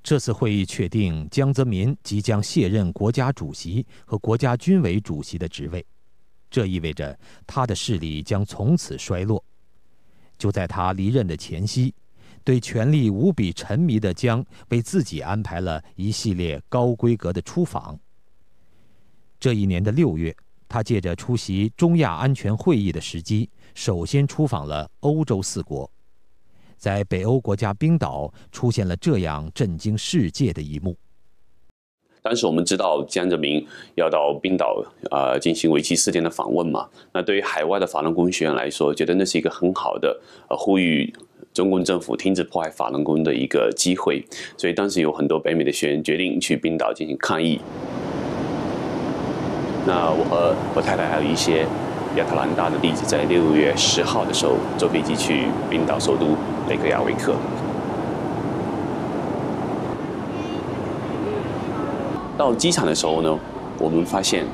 [0.00, 5.84] 这次会议确定江泽民即将卸任国家主席和国家军委主席的职位。
[6.54, 9.44] 这意味着他的势力将从此衰落。
[10.38, 11.92] 就在他离任的前夕，
[12.44, 17.98] 对权力无比沉迷的江为自己安排了一系列高规格的出访。
[19.40, 20.32] 这一年的六月，
[20.68, 25.90] 他借着出席中亚安全会议的时机，首先出访了欧洲四国。
[26.76, 30.96] 在北欧国家冰岛，出现了这样震惊世界的一幕。
[32.24, 33.62] 当时我们知道江泽民
[33.96, 40.18] 要到冰岛啊进行为期四天的访问嘛，那对于海外的法轮功学员来说，觉得那是一个很好的
[40.48, 41.12] 呃呼吁
[41.52, 44.24] 中共政府停止迫害法轮功的一个机会，
[44.56, 47.60] 所以当时有很多北美的学员决定去冰岛进行抗议。
[49.86, 51.66] 那我和我太太还有一些
[52.16, 56.28] 亚特兰大的弟子，在六月十号的时候坐飞机去冰岛首都
[56.70, 57.34] 雷克雅维克。
[62.36, 63.38] 到机场的时候呢，
[63.78, 64.44] 我们发现，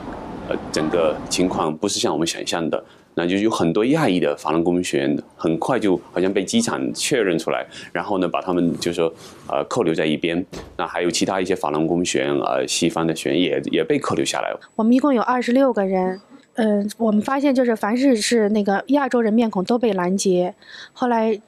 [0.49, 2.83] 呃，整个情况不是像我们想象的，
[3.15, 9.13] 那就有很多亚裔的法轮功学员，很快就好像被机场确认出来，然后呢，把他们就说，
[9.49, 10.45] 呃，扣留在一边。
[10.77, 14.61] 那还有其他一些法轮功学员，呃，西方的学员也也被扣留下来了。
[14.77, 16.21] 我们一共有二十六个人，
[16.55, 20.55] 嗯，我们发现就是凡是是那个亚洲人面孔都被拦截。
[20.93, 21.41] 后来，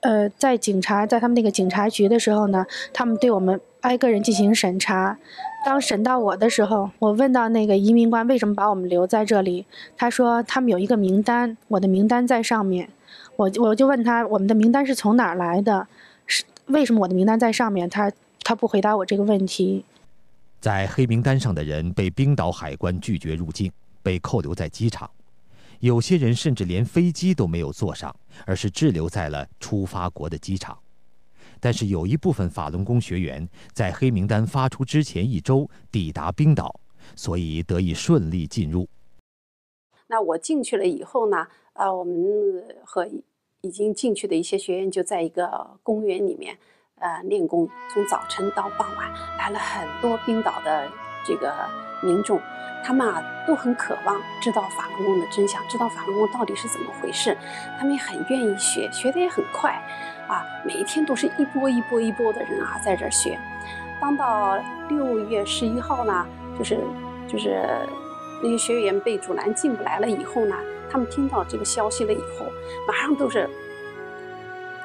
[0.00, 5.18] 呃，在警察在他们那个警察局的时候呢，他们对我们挨个人进行审查。
[5.64, 9.64] 当审到我的时候，我问到那个移民官为什么把我们留在这里，
[9.96, 12.90] 他说他们有一个名单，我的名单在上面。
[13.36, 15.88] 我我就问他，我们的名单是从哪儿来的？
[16.26, 17.88] 是为什么我的名单在上面？
[17.88, 18.12] 他
[18.42, 19.84] 他不回答我这个问题。
[20.60, 25.10] 在黑名单上的人被冰岛海关拒绝入境，被扣留在机场。
[25.80, 30.76] 有些人甚至连飞机都没有坐上，而是滞留在了出发国的机场。
[31.60, 36.80] 但是有一部分法轮功学员在黑名单发出之前一周抵达冰岛，
[37.16, 38.88] 所以得以顺利进入。
[40.06, 41.46] 那我进去了以后呢？
[41.72, 42.14] 啊，我们
[42.84, 43.08] 和
[43.62, 46.56] 已经进去的一些学员就在一个公园里面，
[47.00, 47.68] 呃，练功。
[47.92, 50.88] 从早晨到傍晚，来了很多冰岛的
[51.24, 51.52] 这个
[52.02, 52.38] 民众，
[52.84, 57.36] 他们啊都很渴望知道法轮功的真相，知道法轮功到底是怎么回事。
[57.76, 59.82] 他们也很愿意学，学的也很快。
[60.28, 63.38] 啊，每一天都是一波一波一波的人啊，在这儿学。
[64.00, 64.58] 当到
[64.88, 66.26] 六月十一号呢，
[66.58, 66.78] 就是
[67.26, 67.64] 就是
[68.42, 70.56] 那些学员被阻拦进不来了以后呢，
[70.90, 72.46] 他们听到这个消息了以后，
[72.86, 73.48] 马上都是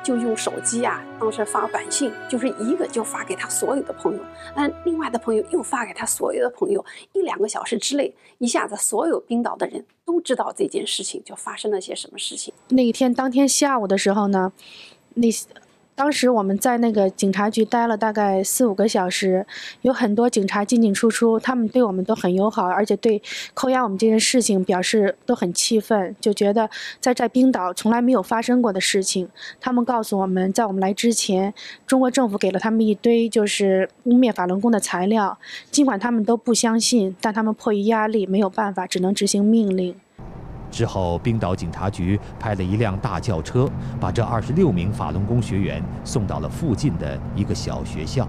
[0.03, 4.19] 就用手机啊，当时发短信，就是一个就发给他所有的朋友，
[4.55, 12.53] 那另外的朋友又发给他所有的朋友，一两个小时之内，一下子所有冰岛的人都知道这件事情就发生了些什么事情。
[12.69, 14.53] 那一天当天下午的时候呢。
[15.15, 15.27] 那
[15.95, 19.45] 当时我们在那个警察局待了大概四五个小时，
[19.81, 23.21] 有很多警察进进出出，他们对我们都很友好，而且对
[23.53, 26.69] 扣押我们这件事情表示都很气愤，就觉得
[27.01, 29.27] 在在冰岛从来没有发生过的事情。
[29.59, 31.53] 他们告诉我们在我们来之前，
[31.85, 35.37] 中国政府给了他们一堆就是污蔑法轮功的材料，
[35.69, 39.93] 尽管他们都不相信，但他们迫于压力没有办法，只能执行命令。
[40.71, 48.27] 之后，冰岛警察局派了一辆大轿车，把这二十六名法轮功学员送到了附近的一个小学校。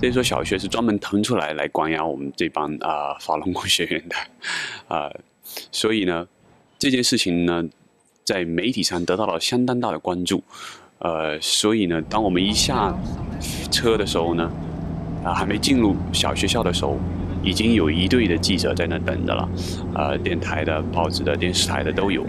[0.00, 4.16] 这所小学是专门腾出来来关押我们这帮啊法轮功学员的，
[4.94, 5.10] 啊，
[5.70, 6.26] 所以呢，
[6.78, 7.62] 这件事情呢，
[8.24, 10.42] 在媒体上得到了相当大的关注。
[11.00, 12.94] 呃，所以呢，当我们一下
[13.70, 14.50] 车的时候呢，
[15.24, 16.98] 啊，还没进入小学校的时候，
[17.42, 19.48] 已经有一队的记者在那等着了，
[19.94, 22.24] 呃，电台的、报纸的、电视台的都有。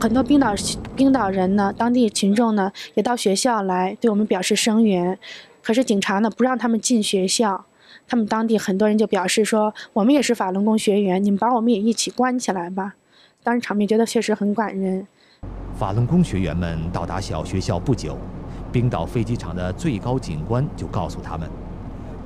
[0.00, 0.54] 很多冰岛
[0.96, 5.18] 冰岛人呢，当地群众呢，也到学校来对我们表示声援。
[5.62, 7.66] 可是警察呢，不让他们进学校。
[8.08, 12.94] 他们当地很多人就表示说：“我们也是法轮功学员，你们把我们也一起关起来吧。”
[13.44, 15.06] 当时场面觉得确实很感人。
[15.74, 18.18] 法轮功学员们到达小学校不久，
[18.72, 21.48] 冰岛飞机场的最高警官就告诉他们，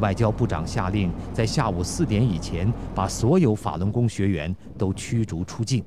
[0.00, 5.82] 外交部长下令在下午四点以前把所有法轮功学员都驱逐出境，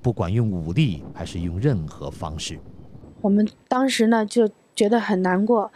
[0.00, 2.58] 不管用武力还是用任何方式。
[3.20, 5.70] 我们当时呢就觉得很难过，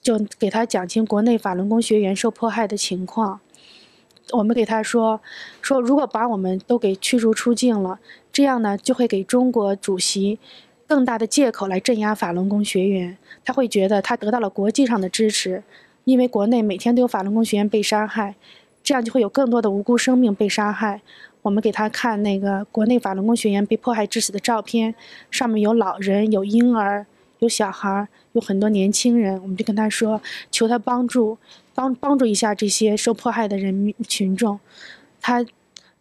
[0.00, 3.40] 就给他讲清国内法轮功学员受迫害的情况。
[4.32, 5.20] 我们给他说，
[5.62, 7.98] 说如果把我们都给驱逐出境了，
[8.32, 10.38] 这样呢就会给中国主席
[10.86, 13.16] 更大的借口来镇压法轮功学员。
[13.44, 15.62] 他会觉得他得到了国际上的支持，
[16.08, 18.34] 因为国内每天都有法轮功学员被杀害，
[18.82, 21.02] 这样就会有更多的无辜生命被杀害。
[21.42, 24.94] 我们给他看那个国内法轮功学员被迫害致死的照片，
[25.30, 27.04] 上面有老人、有婴儿、
[27.40, 29.38] 有小孩、有很多年轻人。
[29.42, 31.36] 我们就跟他说，求他帮助。
[31.74, 34.58] 帮帮助一下这些受迫害的人民群众，
[35.20, 35.44] 他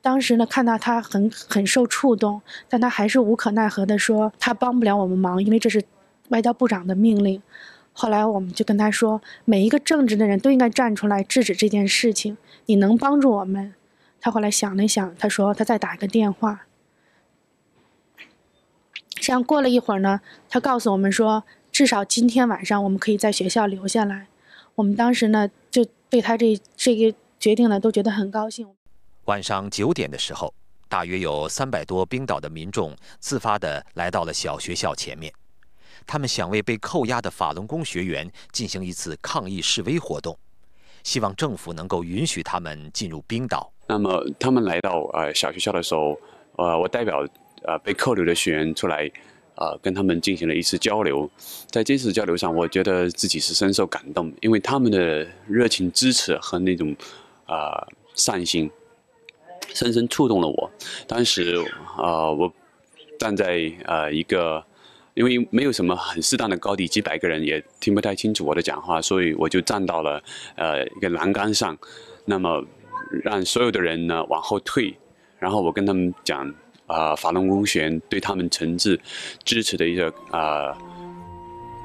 [0.02, 5.84] 当时呢看到他很很受触动，但他还是无可奈何的说他帮不了我们忙，因为这是
[6.30, 7.42] 外交部长的命令。
[8.00, 12.38] 后来我们就跟他说，每一个正直的人都应该站出来制止这件事情。
[12.68, 13.74] 你能帮助我们？
[14.22, 16.68] 他后来想了想，他说他再打一个电话。
[19.16, 24.28] 这样过了一会儿呢，他告诉我们说，至少今天晚上我们可以在学校留下来。
[24.76, 28.68] 我们当时呢，就对他这这个决定呢，都觉得很高兴。
[29.26, 30.54] 晚上九点的时候，
[30.88, 35.34] 大约有三百多冰岛的民众自发地来到了小学校前面，
[36.08, 40.36] 他们想为被扣押的法轮功学员进行一次抗议示威活动，
[41.04, 43.72] 希望政府能够允许他们进入冰岛。
[43.88, 46.18] 那么他们来到呃小学校的时候，
[46.56, 47.24] 呃，我代表
[47.64, 49.12] 呃被扣留的学员出来。
[49.60, 51.28] 呃，跟他们进行了一次交流，
[51.72, 56.96] 在这次交流上，我觉得自己是深受感动，因为他们的热情支持和那种
[57.48, 58.70] 啊善心，
[59.74, 60.72] 深深触动了我。
[61.08, 61.56] 当时
[61.98, 62.54] 啊，我
[63.18, 64.64] 站在呃一个，
[65.18, 70.24] 因为没有什么很适当的高地，几百个人也听不太清楚我的讲话，所以我就站到了
[70.56, 71.78] 呃一个栏杆上，
[72.26, 72.64] 那么
[73.24, 74.96] 让所有的人呢往后退，
[75.40, 76.54] 然后我跟他们讲。
[76.88, 78.98] 啊，法轮功学员对他们诚挚
[79.44, 80.74] 支持的一个啊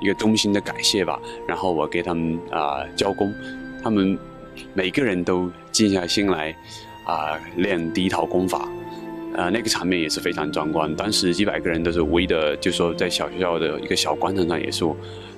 [0.00, 1.20] 一个衷心的感谢吧。
[1.44, 3.34] 然后我给他们啊交功，
[3.82, 4.16] 他们
[4.74, 6.56] 每个人都静下心来
[7.04, 8.68] 啊练第一套功法，
[9.34, 10.94] 呃那个场面也是非常壮观。
[10.94, 14.84] 当时几百个人都是围的，就说在小学校的一个小广场上也是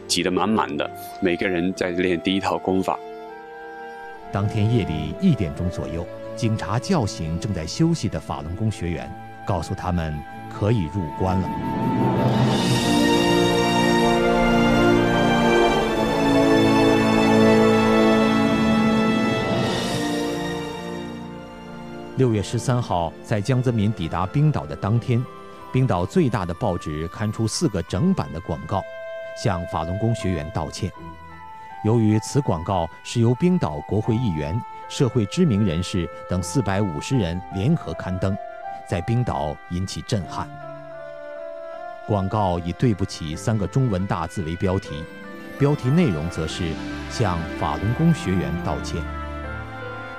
[0.06, 0.90] 挤得满满的，
[1.20, 2.98] 每个人在练第一套功法。
[4.32, 9.10] 当天夜里一点钟左右，警察叫醒正在休息的法轮功学员。
[9.46, 10.18] 告诉他们
[10.50, 13.03] 可以入关了。
[22.16, 25.20] 六月十三号，在江泽民抵达冰岛的当天，
[25.72, 28.80] 冰岛最大的报纸刊出四个整版的广告，
[29.36, 30.88] 向法轮功学员道歉。
[31.84, 34.58] 由于此广告是由冰岛国会议员、
[34.88, 38.36] 社会知名人士等四百五十人联合刊登。
[38.88, 40.46] 在冰岛引起震撼。
[42.06, 45.02] 广告以“对不起”三个中文大字为标题，
[45.58, 46.70] 标题内容则是
[47.10, 49.02] 向法轮功学员道歉。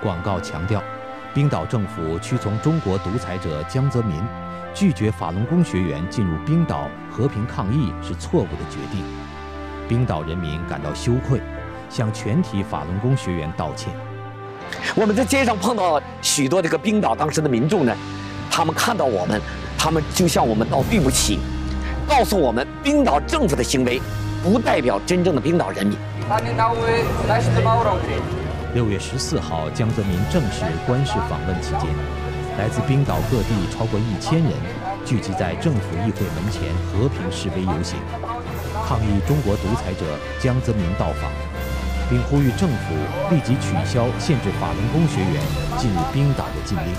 [0.01, 0.83] 广告强调，
[1.35, 4.23] 冰岛政府屈从中国独裁者江泽民，
[4.73, 9.03] 拒绝法轮功学员进入冰岛和平抗议是错误的决定。
[9.85, 11.41] 冰岛人民感到羞愧，
[11.89, 13.93] 向全体法轮功学员道歉。
[14.95, 17.93] 我们在街上碰到许多这个冰岛当时的民众呢。
[18.49, 19.41] 他们看到我们，
[19.77, 21.39] 他们就向我们道对不起，
[22.07, 24.01] 告诉我们冰岛政府的行为
[24.41, 25.97] 不代表真正的冰岛人民。
[28.75, 31.87] 六月十四号，江泽民正式官式访问期间，
[32.57, 34.51] 来自冰岛各地超过一千人
[35.05, 37.97] 聚集在政府议会门前和平示威游行，
[38.85, 41.31] 抗议中国独裁者江泽民到访，
[42.09, 42.93] 并呼吁政府
[43.33, 45.41] 立即取消限制法轮功学员
[45.77, 46.93] 进入冰岛的禁令。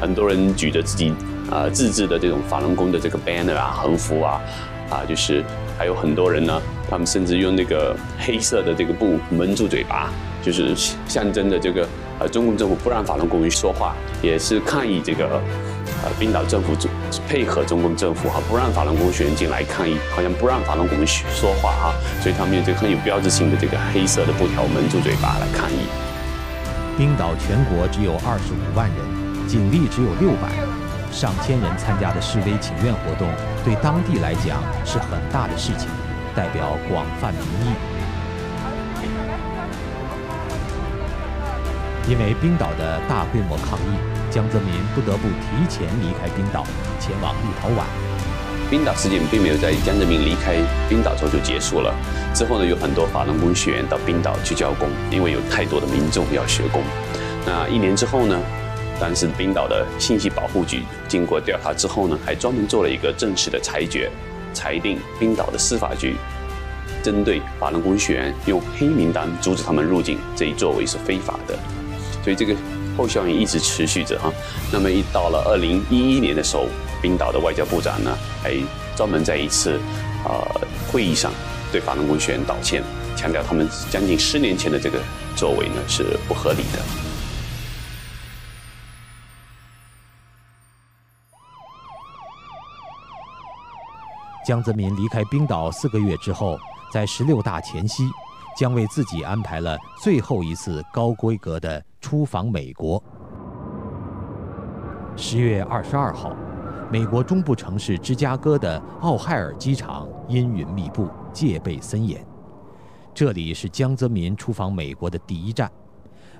[0.00, 1.12] 很多人举着自己
[1.50, 4.40] 啊自制的这种法轮功的这个 banner 啊横幅啊
[4.88, 5.44] 啊，就是
[5.78, 10.10] 还有很多人呢，他们甚至用那个黑色的这个布蒙住嘴巴，
[10.42, 10.74] 就是
[11.06, 15.40] 象征着这个呃中共政府不让法轮功说话，也是抗议这个
[16.02, 16.72] 呃冰岛政府
[17.28, 25.76] 配合中共政府哈，不让法轮功学员进来抗议，好像不让法轮功说话哈，所以他们用这个很有标志性的这个黑色的布条蒙住嘴巴来抗议。
[26.96, 30.48] 冰岛全国只有二十五万人，警力只有六百，
[31.16, 33.26] 上千人参加的示威请愿活动，
[33.64, 35.88] 对当地来讲是很大的事情，
[36.34, 37.72] 代表广泛民意。
[42.06, 43.96] 因为冰岛的大规模抗议，
[44.30, 46.66] 江泽民不得不提前离开冰岛，
[47.00, 47.86] 前往立陶宛。
[48.68, 50.56] 冰岛事件并没有在江泽民离开
[50.86, 51.94] 冰岛之后就结束了。
[52.34, 56.82] 之后呢，有很多法轮功学员到冰岛去教功，因为有太多的民众要学功。
[57.46, 58.38] 那一年之后呢，
[58.98, 64.10] 当时冰岛的信息保护局经过调查之后呢，还专门做了一个正式的裁决，
[64.54, 66.16] 裁定冰岛的司法局
[67.02, 71.58] 针对法轮功学员用黑名单阻止他们入境这一作为是非法的。
[72.24, 72.56] 所以这个
[72.96, 74.32] 后效应一直持续着哈。
[74.72, 76.66] 那么一到了二零一一年的时候，
[77.02, 78.54] 冰岛的外交部长呢，还
[78.96, 79.78] 专门在一次
[80.24, 81.30] 呃会议上
[81.70, 82.82] 对法轮功学员道歉，
[83.14, 84.98] 强调他们将近十年前的这个
[85.36, 87.05] 作为呢是不合理的。
[94.46, 96.56] 江泽民离开冰岛四个月之后，
[96.92, 98.08] 在十六大前夕，
[98.56, 101.84] 将为自己安排了最后一次高规格的。
[102.00, 103.02] 出访美国。
[105.16, 106.30] 十月二十二号，
[106.88, 112.24] 美国中部城市芝加哥的奥海尔机场阴云密布，戒备森严。
[113.12, 115.68] 这里是江泽民出访美国的第一站。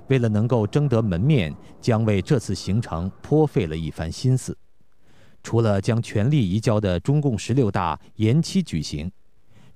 [0.07, 4.57] 为了能够争得门面，将为这次行程颇费了一番心思。
[5.47, 9.09] 除了将权力移交的中共十六大延期举行。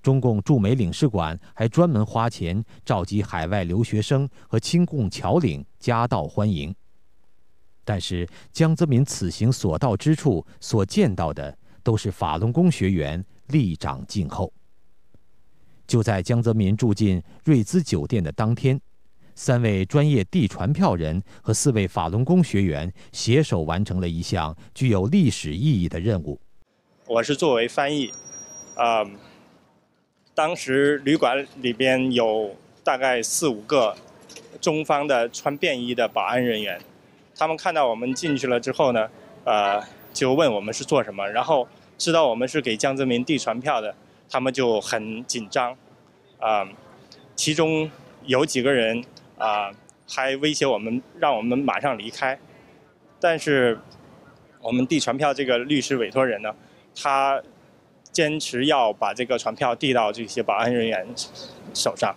[0.02, 6.76] 中共驻美领事馆还专门花钱召集海外留学生和亲共侨领夹道欢迎。
[7.86, 14.52] 但是江泽民此行所到之处所见到的都是法轮功学员立掌静候。
[15.88, 18.78] 就在江泽民住进瑞兹酒店的当天，
[19.36, 26.40] 三位专业递传票人和四位法轮功学员携手完成了一项具有历史意义的任务。
[27.08, 28.12] 我是作为翻译，
[28.76, 29.06] 啊。
[30.34, 32.56] 当时旅馆里边有
[32.86, 33.94] 大概四五个
[34.62, 36.80] 中方的穿便衣的保安人员，
[37.36, 39.10] 他们看到我们进去了之后呢，
[39.44, 41.68] 呃，就问我们是做什么，然后
[41.98, 43.94] 知道我们是给江泽民递传票的，
[44.30, 45.76] 他们就很紧张，
[46.40, 46.66] 啊，
[47.36, 47.92] 其中
[48.24, 49.04] 有几个人
[49.41, 49.71] 啊
[50.09, 52.39] 还威胁我们，让我们马上离开，
[53.21, 53.79] 但是
[54.61, 56.55] 我们递传票这个律师委托人呢，
[56.95, 57.43] 他。
[58.13, 61.07] 坚持要把这个传票递到这些保安人员
[61.75, 62.17] 手上。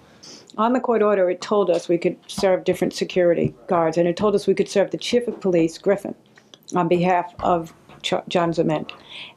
[0.56, 4.16] On the court order, it told us we could serve different security guards, and it
[4.16, 6.16] told us we could serve the chief of police, Griffin,
[6.74, 8.90] on behalf of John Zeman.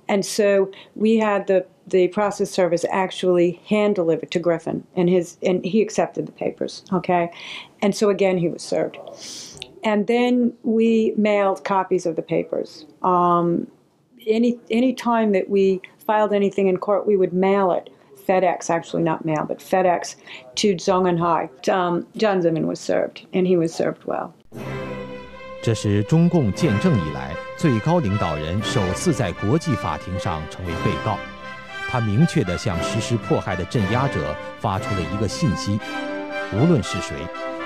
[0.07, 5.37] And so we had the, the process service actually hand deliver to Griffin, and his
[5.43, 6.85] and he accepted the papers.
[6.93, 7.31] Okay,
[7.81, 8.99] and so again he was served,
[9.85, 12.87] and then we mailed copies of the papers.
[13.03, 13.67] Um,
[14.27, 17.91] any any time that we filed anything in court, we would mail it.
[18.27, 20.15] FedEx, actually not mail, but FedEx
[20.55, 21.69] to Zhongnanhai.
[21.69, 24.33] Um, John Zeman was served, and he was served well.
[25.63, 31.17] 这是中共建政以来最高领导人首次在国际法庭上成为被告。
[31.90, 35.80] 他明确地向实施迫害的镇压者发出了一个信息：
[36.54, 37.16] 无论是谁，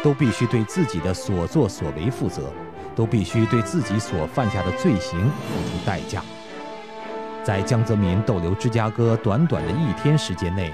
[0.04, 2.54] 都必须对自己的所作所为负责，
[2.96, 6.22] 都必须对自己所犯下的罪行付出代价。
[7.44, 10.72] 在江泽民逗留芝加哥短短的一天时间内，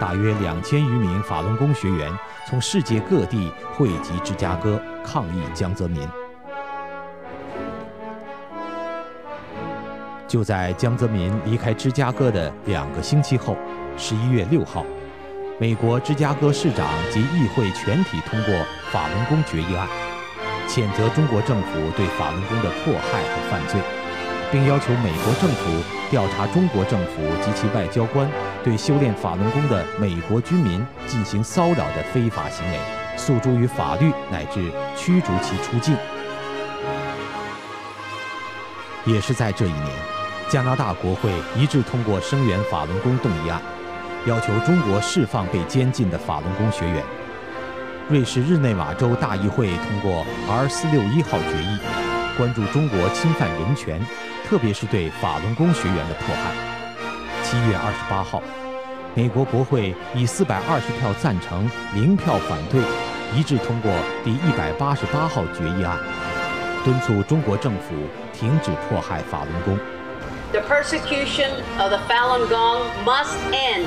[0.00, 2.12] 大约两千余名法轮功学员
[2.48, 6.08] 从世界各地汇集芝加哥抗议江泽民。
[10.30, 13.56] 就在江泽民离开芝加哥的两个星期后，
[13.96, 14.86] 十一月六号，
[15.58, 18.54] 美国芝加哥市长及议会全体通过
[18.92, 19.88] 法轮功决议案，
[20.68, 23.80] 谴责中国政府对法轮功的迫害和犯罪。
[24.52, 28.28] 并要求美国政府调查中国政府及其外交官
[28.64, 32.78] 对修炼法轮功的美国居民进行骚扰的非法行为，
[33.16, 35.96] 诉诸于法律乃至驱逐其出境。
[39.04, 39.86] 也是在这一年，
[40.50, 43.62] 加拿大国会一致通过声援法轮功动议案，
[44.26, 47.04] 要求中国释放被监禁的法轮功学员。
[48.08, 51.78] 瑞士日内瓦州大议会通过 R 四六一号决议，
[52.36, 54.04] 关注中国侵犯人权。
[54.44, 56.50] 特别是对法轮功学员的迫害。
[57.44, 58.42] 七月二十八号，
[59.14, 62.82] 美国国会以四百二十票赞成、零票反对，
[63.38, 63.92] 一致通过
[64.24, 65.96] 第一百八十八号决议案，
[66.84, 67.94] 敦促中国政府
[68.32, 69.78] 停止迫害法轮功。
[70.52, 73.86] The persecution of the Falun Gong must end,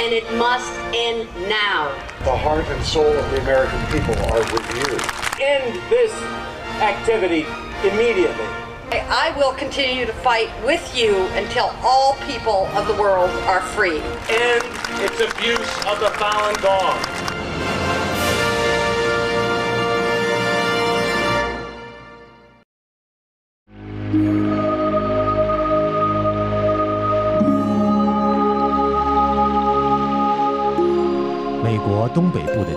[0.00, 1.94] and it must end now.
[2.24, 4.98] The heart and soul of the American people are with you.
[5.40, 6.12] End this
[6.82, 7.46] activity
[7.86, 8.48] immediately.
[8.90, 14.00] I will continue to fight with you until all people of the world are free.
[14.28, 14.64] End
[14.98, 17.25] its abuse of the Falun Gong.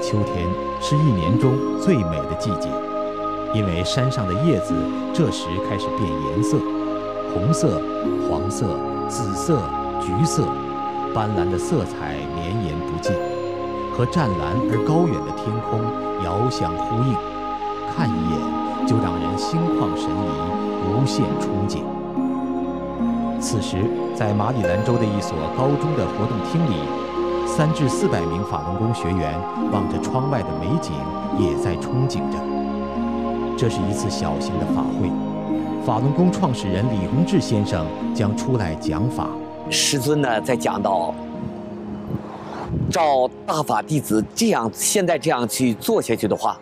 [0.10, 0.47] 秋天
[0.82, 2.68] 是一年中最美的季节，
[3.53, 4.74] 因为山上的叶子
[5.14, 6.57] 这时开始变颜色，
[7.32, 7.80] 红色、
[8.28, 8.66] 黄色、
[9.07, 9.62] 紫色、
[10.01, 10.47] 橘色，
[11.14, 13.14] 斑斓的色彩绵延不尽，
[13.93, 15.80] 和湛蓝而高远的天空
[16.26, 17.16] 遥相呼应，
[17.95, 20.26] 看一眼就让人心旷神怡，
[20.89, 21.84] 无限憧憬。
[23.39, 23.78] 此时，
[24.16, 27.09] 在马里兰州的一所高中的活动厅里。
[27.60, 29.38] 三至四百名法轮功学员
[29.70, 30.93] 望着窗外的美景，
[31.38, 32.39] 也在憧憬着。
[33.57, 35.12] 这是一次小型的法会，
[35.86, 37.86] 法轮功创始人李洪志先生
[38.16, 39.28] 将出来讲法。
[39.70, 41.14] 师尊呢，在讲到，
[42.89, 46.57] 照大法弟子这样现在这样去做下去的话，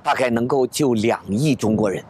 [0.00, 2.00] 大概能够救两亿中国人。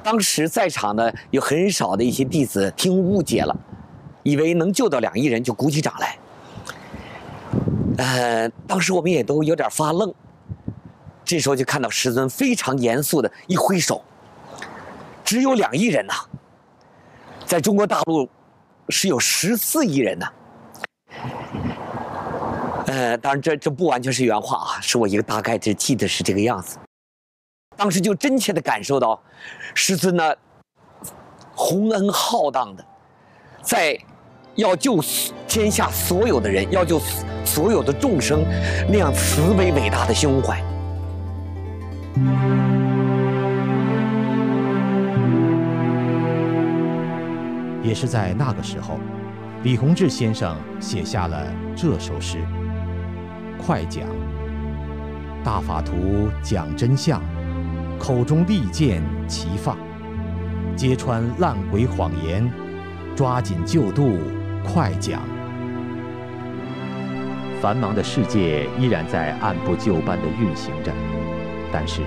[0.00, 3.56] 当时在场的有很少的一些弟子听误解了，
[4.22, 6.16] 以为能救到两亿人，就鼓起掌来。
[7.98, 10.12] 呃，当时我们也都有点发愣。
[11.24, 14.02] 这时候就看到师尊非常严肃的一挥手，
[15.24, 16.12] 只有两亿人呐，
[17.46, 18.28] 在中国大陆
[18.88, 20.32] 是有十四亿人呐。
[22.86, 26.76] 呃，当然这这不完全是原话啊，是我一个大概就记得是这个样子。
[27.76, 29.22] 当时就真切的感受到，
[29.74, 30.34] 师尊呢
[31.54, 32.84] 洪恩浩荡的，
[33.62, 33.96] 在
[34.56, 35.00] 要救
[35.46, 37.00] 天下所有的人，要救。
[37.52, 38.46] 所有的众生
[38.88, 40.58] 那样慈悲伟大的胸怀，
[47.82, 48.98] 也是在那个时候，
[49.64, 51.46] 李洪志先生写下了
[51.76, 52.38] 这首诗：
[53.58, 54.04] 快讲，
[55.44, 57.20] 大法图讲真相，
[57.98, 59.76] 口中利剑齐放，
[60.74, 62.50] 揭穿烂鬼谎言，
[63.14, 64.18] 抓紧救度，
[64.64, 65.20] 快讲。
[67.62, 70.92] 繁忙的世界依然在按部就班的运行着，
[71.72, 72.02] 但是，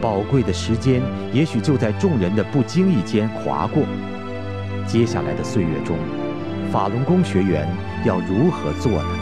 [0.00, 3.82] 宝贵的时间也许就在众人的不经意间划过。
[4.86, 5.96] 接下来的岁月中，
[6.70, 7.66] 法轮功学员
[8.04, 9.15] 要如何做呢？